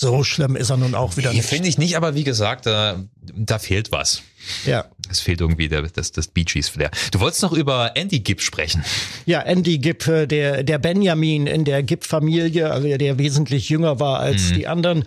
So 0.00 0.22
schlimm 0.22 0.54
ist 0.54 0.70
er 0.70 0.76
nun 0.76 0.94
auch 0.94 1.16
wieder 1.16 1.30
Die 1.30 1.38
nicht. 1.38 1.48
finde 1.48 1.68
ich 1.68 1.76
nicht, 1.76 1.96
aber 1.96 2.14
wie 2.14 2.22
gesagt, 2.22 2.66
da, 2.66 3.02
da 3.34 3.58
fehlt 3.58 3.90
was. 3.90 4.22
Ja. 4.64 4.84
Es 5.10 5.18
fehlt 5.18 5.40
irgendwie 5.40 5.68
der, 5.68 5.82
das, 5.82 6.12
das 6.12 6.28
Bee 6.28 6.44
Gees 6.44 6.68
Flair. 6.68 6.92
Du 7.10 7.18
wolltest 7.18 7.42
noch 7.42 7.52
über 7.52 7.96
Andy 7.96 8.20
Gibb 8.20 8.40
sprechen. 8.40 8.84
Ja, 9.26 9.40
Andy 9.40 9.78
Gibb, 9.78 10.06
äh, 10.06 10.26
der, 10.26 10.62
der 10.62 10.78
Benjamin 10.78 11.48
in 11.48 11.64
der 11.64 11.82
Gibb-Familie, 11.82 12.70
also 12.70 12.96
der 12.96 13.18
wesentlich 13.18 13.68
jünger 13.70 13.98
war 13.98 14.20
als 14.20 14.52
die 14.52 14.68
anderen. 14.68 15.04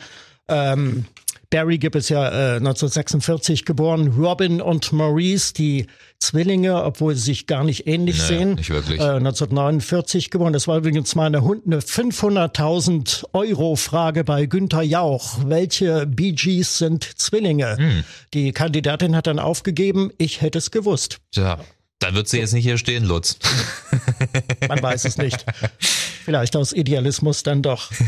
Ähm, 0.49 1.06
Barry 1.49 1.77
Gibb 1.77 1.95
ist 1.95 2.10
ja 2.10 2.27
äh, 2.27 2.56
1946 2.58 3.63
geboren. 3.63 4.10
Robin 4.17 4.60
und 4.62 4.91
Maurice, 4.91 5.54
die 5.54 5.88
Zwillinge, 6.21 6.84
obwohl 6.84 7.15
sie 7.15 7.21
sich 7.23 7.47
gar 7.47 7.63
nicht 7.63 7.88
ähnlich 7.88 8.17
Nee, 8.19 8.27
sehen. 8.27 8.53
nicht 8.55 8.69
wirklich. 8.69 8.99
Äh, 9.01 9.03
1949 9.15 10.29
geboren. 10.29 10.53
Das 10.53 10.67
war 10.67 10.77
übrigens 10.77 11.15
mal 11.15 11.25
eine, 11.25 11.41
Hund- 11.41 11.63
eine 11.65 11.81
500.000 11.81 13.25
Euro 13.34 13.75
Frage 13.75 14.23
bei 14.23 14.45
Günther 14.45 14.84
Jauch. 14.84 15.39
Welche 15.45 16.05
Bee 16.05 16.31
Gees 16.34 16.77
sind 16.77 17.03
Zwillinge? 17.19 17.75
Hm. 17.77 18.03
Die 18.34 18.51
Kandidatin 18.51 19.15
hat 19.15 19.27
dann 19.27 19.39
aufgegeben, 19.39 20.12
ich 20.17 20.41
hätte 20.41 20.60
es 20.60 20.71
gewusst. 20.71 21.17
Tja, 21.31 21.60
dann 21.99 22.13
wird 22.15 22.29
sie 22.29 22.38
jetzt 22.39 22.53
nicht 22.53 22.63
hier 22.63 22.77
stehen, 22.77 23.03
Lutz. 23.05 23.38
Man 24.67 24.81
weiß 24.81 25.05
es 25.05 25.17
nicht. 25.17 25.43
Vielleicht 26.23 26.55
aus 26.55 26.73
Idealismus 26.73 27.43
dann 27.43 27.62
doch. 27.62 27.91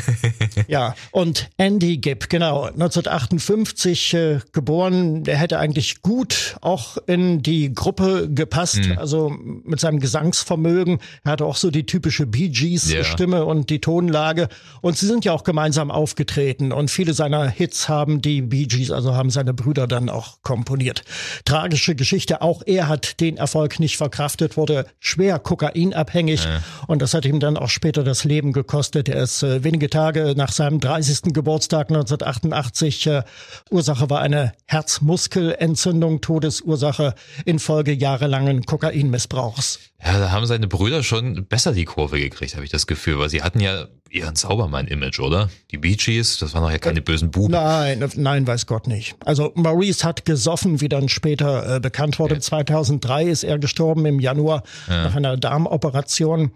Ja, 0.67 0.95
und 1.11 1.49
Andy 1.57 1.97
Gibb, 1.97 2.29
genau, 2.29 2.63
1958 2.63 4.13
äh, 4.13 4.39
geboren. 4.51 5.23
Der 5.23 5.37
hätte 5.37 5.59
eigentlich 5.59 6.01
gut 6.01 6.55
auch 6.61 6.97
in 7.05 7.41
die 7.41 7.73
Gruppe 7.73 8.29
gepasst. 8.29 8.79
Also 8.97 9.29
mit 9.29 9.79
seinem 9.79 9.99
Gesangsvermögen. 9.99 10.99
Er 11.23 11.33
hatte 11.33 11.45
auch 11.45 11.55
so 11.55 11.69
die 11.71 11.85
typische 11.85 12.25
Bee 12.25 12.49
Gees 12.49 12.91
Ja. 12.91 13.03
Stimme 13.03 13.45
und 13.45 13.69
die 13.69 13.79
Tonlage. 13.79 14.47
Und 14.81 14.97
sie 14.97 15.05
sind 15.07 15.25
ja 15.25 15.33
auch 15.33 15.43
gemeinsam 15.43 15.91
aufgetreten. 15.91 16.71
Und 16.71 16.89
viele 16.91 17.13
seiner 17.13 17.47
Hits 17.49 17.89
haben 17.89 18.21
die 18.21 18.41
Bee 18.41 18.65
Gees, 18.65 18.91
also 18.91 19.15
haben 19.15 19.29
seine 19.29 19.53
Brüder 19.53 19.87
dann 19.87 20.09
auch 20.09 20.41
komponiert. 20.43 21.03
Tragische 21.45 21.95
Geschichte. 21.95 22.41
Auch 22.41 22.61
er 22.65 22.87
hat 22.87 23.19
den 23.19 23.37
Erfolg 23.37 23.79
nicht 23.79 23.97
verkraftet, 23.97 24.55
wurde 24.57 24.85
schwer 24.99 25.39
kokainabhängig. 25.39 26.47
Und 26.87 27.01
das 27.01 27.13
hat 27.13 27.25
ihm 27.25 27.39
dann 27.39 27.57
auch 27.57 27.69
später 27.69 28.02
das 28.03 28.23
Leben 28.23 28.53
gekostet. 28.53 29.09
Er 29.09 29.23
ist 29.23 29.43
äh, 29.43 29.63
wenige 29.63 29.89
Tage 29.89 30.33
nach 30.35 30.51
seinem 30.51 30.79
30. 30.79 31.33
Geburtstag 31.33 31.89
1988. 31.89 33.07
Äh, 33.07 33.23
Ursache 33.69 34.09
war 34.09 34.21
eine 34.21 34.53
Herzmuskelentzündung, 34.65 36.21
Todesursache 36.21 37.15
infolge 37.45 37.93
jahrelangen 37.93 38.65
Kokainmissbrauchs. 38.65 39.79
Ja, 40.05 40.19
da 40.19 40.31
haben 40.31 40.45
seine 40.45 40.67
Brüder 40.67 41.01
schon 41.03 41.45
besser 41.45 41.71
die 41.71 41.85
Kurve 41.85 42.19
gekriegt, 42.19 42.55
habe 42.55 42.65
ich 42.65 42.71
das 42.71 42.87
Gefühl, 42.87 43.19
weil 43.19 43.29
sie 43.29 43.41
hatten 43.41 43.61
ja 43.61 43.87
ihren 44.09 44.35
Saubermann-Image, 44.35 45.19
oder? 45.19 45.49
Die 45.71 45.77
Bee 45.77 45.95
Gees, 45.95 46.37
das 46.37 46.53
waren 46.53 46.63
doch 46.63 46.71
ja 46.71 46.77
keine 46.77 47.01
bösen 47.01 47.31
Buben. 47.31 47.53
Nein, 47.53 48.07
nein, 48.15 48.45
weiß 48.45 48.67
Gott 48.67 48.87
nicht. 48.87 49.15
Also 49.25 49.51
Maurice 49.55 50.05
hat 50.05 50.25
gesoffen, 50.25 50.81
wie 50.81 50.89
dann 50.89 51.09
später 51.09 51.77
äh, 51.77 51.79
bekannt 51.79 52.19
wurde. 52.19 52.39
2003 52.39 53.23
ist 53.25 53.43
er 53.43 53.57
gestorben 53.59 54.05
im 54.05 54.19
Januar 54.19 54.63
nach 54.87 55.15
einer 55.15 55.37
Darmoperation. 55.37 56.51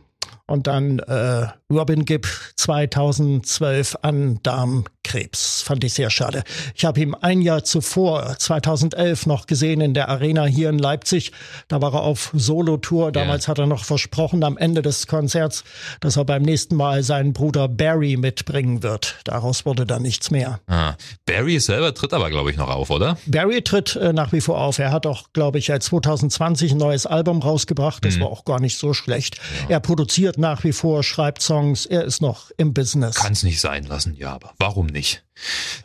Und 0.46 0.68
dann 0.68 1.00
äh, 1.00 1.48
Robin 1.70 2.06
Gibb 2.06 2.26
2012 2.56 3.98
an 4.02 4.40
Darmkrebs. 4.42 5.64
Fand 5.64 5.84
ich 5.84 5.96
sehr 5.96 6.10
schade. 6.10 6.46
Ich 6.74 6.86
habe 6.86 7.02
ihn 7.02 7.14
ein 7.14 7.42
Jahr 7.42 7.66
zuvor, 7.66 8.38
2011, 8.40 9.26
noch 9.26 9.48
gesehen 9.48 9.82
in 9.82 9.94
der 9.94 10.08
Arena 10.08 10.46
hier 10.46 10.70
in 10.70 10.80
Leipzig. 10.80 11.34
Da 11.68 11.82
war 11.82 11.94
er 11.94 12.04
auf 12.04 12.32
Solo-Tour. 12.34 13.12
Damals 13.12 13.50
hat 13.50 13.60
er 13.60 13.66
noch 13.66 13.84
versprochen 13.84 14.46
am 14.46 14.58
Ende 14.58 14.82
des 14.82 15.08
Konzerts, 15.08 15.66
dass 16.00 16.16
er 16.16 16.24
beim 16.24 16.42
nächsten 16.44 16.78
Mal 16.78 17.04
seinen 17.04 17.34
Bruder 17.34 17.68
Barry 17.68 18.16
mitbringen 18.16 18.82
wird. 18.82 19.18
Daraus 19.26 19.66
wurde 19.66 19.86
dann 19.86 20.04
nichts 20.04 20.32
mehr. 20.32 20.62
Ah, 20.68 20.94
Barry 21.26 21.60
selber 21.60 21.94
tritt 21.94 22.14
aber, 22.14 22.30
glaube 22.30 22.50
ich, 22.50 22.56
noch 22.56 22.70
auf, 22.70 22.92
oder? 22.92 23.18
Barry 23.26 23.62
tritt 23.62 23.98
äh, 23.98 24.14
nach 24.14 24.32
wie 24.32 24.40
vor 24.40 24.62
auf. 24.62 24.80
Er 24.80 24.92
hat 24.92 25.06
auch, 25.06 25.34
glaube 25.34 25.58
ich, 25.58 25.70
äh, 25.70 25.82
2020 25.82 26.72
ein 26.72 26.78
neues 26.78 27.06
Album 27.06 27.42
rausgebracht. 27.42 28.06
Das 28.06 28.22
war 28.22 28.28
auch 28.28 28.46
gar 28.46 28.62
nicht 28.62 28.78
so 28.78 28.94
schlecht. 28.94 29.42
Er 29.68 29.82
produziert 29.82 30.38
nach 30.38 30.64
wie 30.64 30.72
vor, 30.72 31.04
schreibt 31.04 31.42
Songs. 31.42 31.57
Er 31.90 32.04
ist 32.04 32.22
noch 32.22 32.52
im 32.58 32.74
Business. 32.74 33.16
Kann 33.16 33.34
es 33.34 33.44
nicht 33.44 33.60
sein 33.60 33.86
lassen, 33.86 34.16
ja, 34.16 34.34
aber 34.34 34.54
warum 34.60 34.88
nicht? 34.88 35.24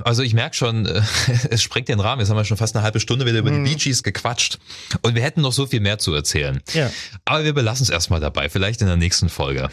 Also 0.02 0.22
ich 0.22 0.35
merke 0.35 0.56
schon, 0.56 0.87
äh, 0.87 1.02
es 1.50 1.62
sprengt 1.62 1.88
den 1.88 2.00
Rahmen. 2.00 2.20
Jetzt 2.20 2.30
haben 2.30 2.37
wir 2.37 2.44
schon 2.44 2.56
fast 2.56 2.74
eine 2.76 2.82
halbe 2.82 3.00
Stunde 3.00 3.26
wieder 3.26 3.38
über 3.38 3.50
die 3.50 3.61
Bee 3.61 3.74
Gees 3.74 4.02
gequatscht. 4.02 4.58
Und 5.02 5.14
wir 5.14 5.22
hätten 5.22 5.40
noch 5.40 5.52
so 5.52 5.66
viel 5.66 5.80
mehr 5.80 5.98
zu 5.98 6.14
erzählen. 6.14 6.61
Ja. 6.72 6.90
Aber 7.24 7.44
wir 7.44 7.52
belassen 7.52 7.85
es 7.85 7.90
erstmal 7.90 8.20
dabei, 8.20 8.48
vielleicht 8.48 8.80
in 8.80 8.87
der 8.87 8.96
nächsten 8.96 9.28
Folge. 9.28 9.68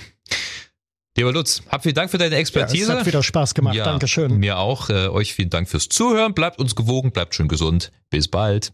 Lieber 1.17 1.33
Lutz, 1.33 1.63
hab 1.69 1.83
vielen 1.83 1.95
Dank 1.95 2.12
für 2.12 2.17
deine 2.17 2.35
Ja, 2.35 2.39
Expertise. 2.39 2.93
es 2.93 2.99
hat 2.99 3.05
wieder 3.05 3.23
Spaß 3.23 3.53
gemacht. 3.53 3.75
Ja, 3.75 3.83
Dankeschön. 3.83 4.38
Mir 4.38 4.57
auch. 4.57 4.89
Äh, 4.89 5.07
euch 5.09 5.33
vielen 5.33 5.49
Dank 5.49 5.67
fürs 5.67 5.89
Zuhören. 5.89 6.33
Bleibt 6.33 6.59
uns 6.59 6.75
gewogen, 6.75 7.12
bleibt 7.12 7.35
schön 7.35 7.47
gesund. 7.47 7.91
Bis 8.09 8.27
bald. 8.27 8.71